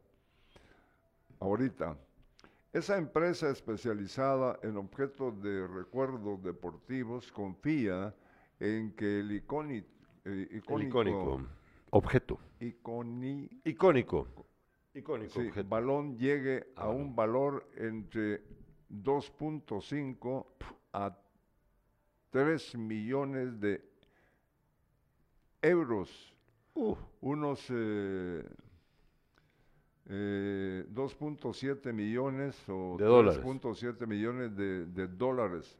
[1.41, 1.97] ahorita.
[2.71, 8.15] Esa empresa especializada en objetos de recuerdos deportivos confía
[8.61, 9.85] en que el eh,
[10.23, 11.41] El icónico, icónico.
[11.89, 12.39] Objeto.
[12.61, 14.25] iconi- Icónico.
[14.93, 15.33] Icónico.
[15.33, 15.67] sí, objeto.
[15.67, 18.41] balón llegue a Ah, un valor entre
[18.89, 20.45] 2.5
[20.93, 21.17] a
[22.29, 23.81] 3 millones de
[25.61, 26.33] euros.
[26.73, 28.43] Uh, unos eh,
[30.09, 33.43] eh, 2.7 millones o De dólares.
[33.43, 35.77] 3.7 millones de, de dólares.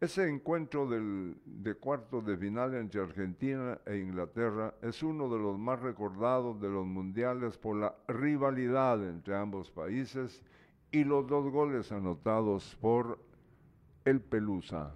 [0.00, 5.58] Ese encuentro del, de cuartos de final entre Argentina e Inglaterra es uno de los
[5.58, 10.42] más recordados de los mundiales por la rivalidad entre ambos países
[10.94, 13.18] y los dos goles anotados por
[14.04, 14.94] el Pelusa.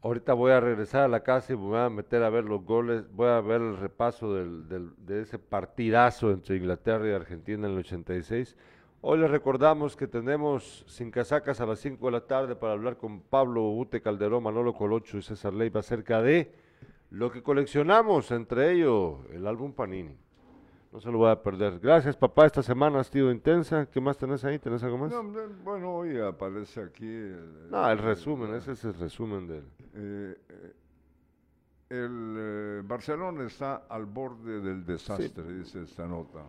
[0.00, 2.64] Ahorita voy a regresar a la casa y me voy a meter a ver los
[2.64, 7.72] goles, voy a ver el repaso del, de ese partidazo entre Inglaterra y Argentina en
[7.72, 8.56] el 86.
[9.00, 12.96] Hoy les recordamos que tenemos sin casacas a las 5 de la tarde para hablar
[12.96, 16.54] con Pablo Ute Calderón, Manolo Colocho y César Leiva acerca de
[17.10, 20.16] lo que coleccionamos, entre ellos el álbum Panini.
[20.92, 21.78] No se lo voy a perder.
[21.80, 23.86] Gracias papá, esta semana ha sido intensa.
[23.86, 24.58] ¿Qué más tenés ahí?
[24.58, 25.10] ¿Tenés algo más?
[25.10, 25.22] No,
[25.64, 27.06] bueno, hoy aparece aquí.
[27.06, 29.64] el- No, el el- resumen, ese es el resumen del...
[29.94, 30.72] Eh, eh,
[31.88, 36.44] el eh, Barcelona está al borde del desastre, dice esta nota.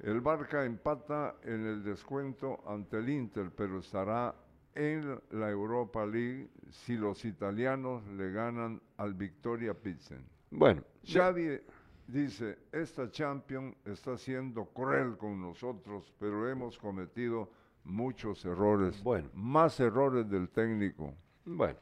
[0.00, 4.34] El Barca empata en el descuento ante el Inter, pero estará
[4.74, 10.24] en la Europa League si los italianos le ganan al Victoria Pilsen.
[10.50, 11.60] Bueno, Xavi
[12.06, 17.50] dice, esta Champions está siendo cruel con nosotros, pero hemos cometido
[17.84, 19.02] muchos errores.
[19.02, 19.28] Bueno.
[19.34, 21.14] Más errores del técnico.
[21.44, 21.78] Bueno,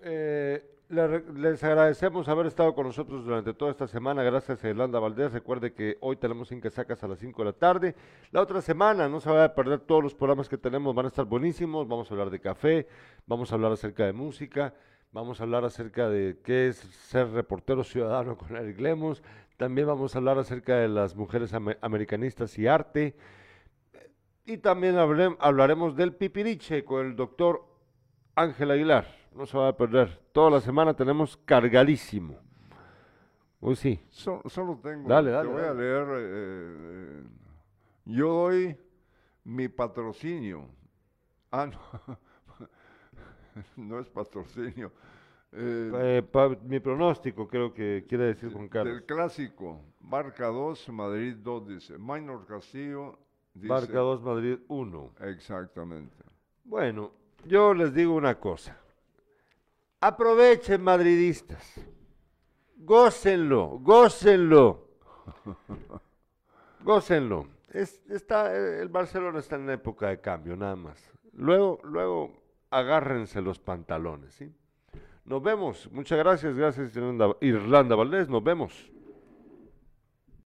[0.00, 4.22] eh, les agradecemos haber estado con nosotros durante toda esta semana.
[4.22, 5.32] Gracias a Irlanda Valdés.
[5.32, 7.94] Recuerde que hoy tenemos Sin Casacas a las 5 de la tarde.
[8.30, 10.94] La otra semana no se vaya a perder todos los programas que tenemos.
[10.94, 11.88] Van a estar buenísimos.
[11.88, 12.86] Vamos a hablar de café,
[13.26, 14.74] vamos a hablar acerca de música,
[15.12, 19.22] vamos a hablar acerca de qué es ser reportero ciudadano con Eric Lemos.
[19.56, 23.14] También vamos a hablar acerca de las mujeres ame- americanistas y arte.
[24.44, 27.64] Y también hablem- hablaremos del pipiriche con el doctor
[28.34, 29.06] Ángel Aguilar.
[29.34, 30.20] No se va a perder.
[30.32, 32.36] Toda la semana tenemos cargadísimo.
[33.60, 34.00] Uy, sí.
[34.10, 36.06] So- solo tengo, Dale, te dale, voy a leer.
[36.08, 37.22] eh, eh,
[38.06, 38.76] yo doy
[39.44, 40.66] mi patrocinio.
[41.52, 41.78] Ah, no.
[43.76, 44.92] no es patrocinio.
[45.52, 48.94] Eh, Eh, pa- mi pronóstico creo que quiere decir Juan Carlos.
[48.94, 51.98] del clásico, Barca 2, Madrid 2, dice.
[51.98, 53.18] Minor Castillo
[53.52, 53.68] dice.
[53.68, 55.14] Barca 2, Madrid 1.
[55.20, 56.16] Exactamente.
[56.64, 57.10] Bueno,
[57.44, 58.78] yo les digo una cosa.
[60.00, 61.74] Aprovechen, madridistas.
[62.76, 64.88] Gócenlo, gócenlo.
[66.84, 67.46] gócenlo.
[67.70, 70.98] Es- está, eh, el Barcelona está en época de cambio, nada más.
[71.34, 72.41] Luego, luego,
[72.72, 74.52] agárrense los pantalones, ¿sí?
[75.24, 75.88] Nos vemos.
[75.92, 78.28] Muchas gracias, gracias Irlanda, Irlanda Valdés.
[78.28, 78.91] Nos vemos.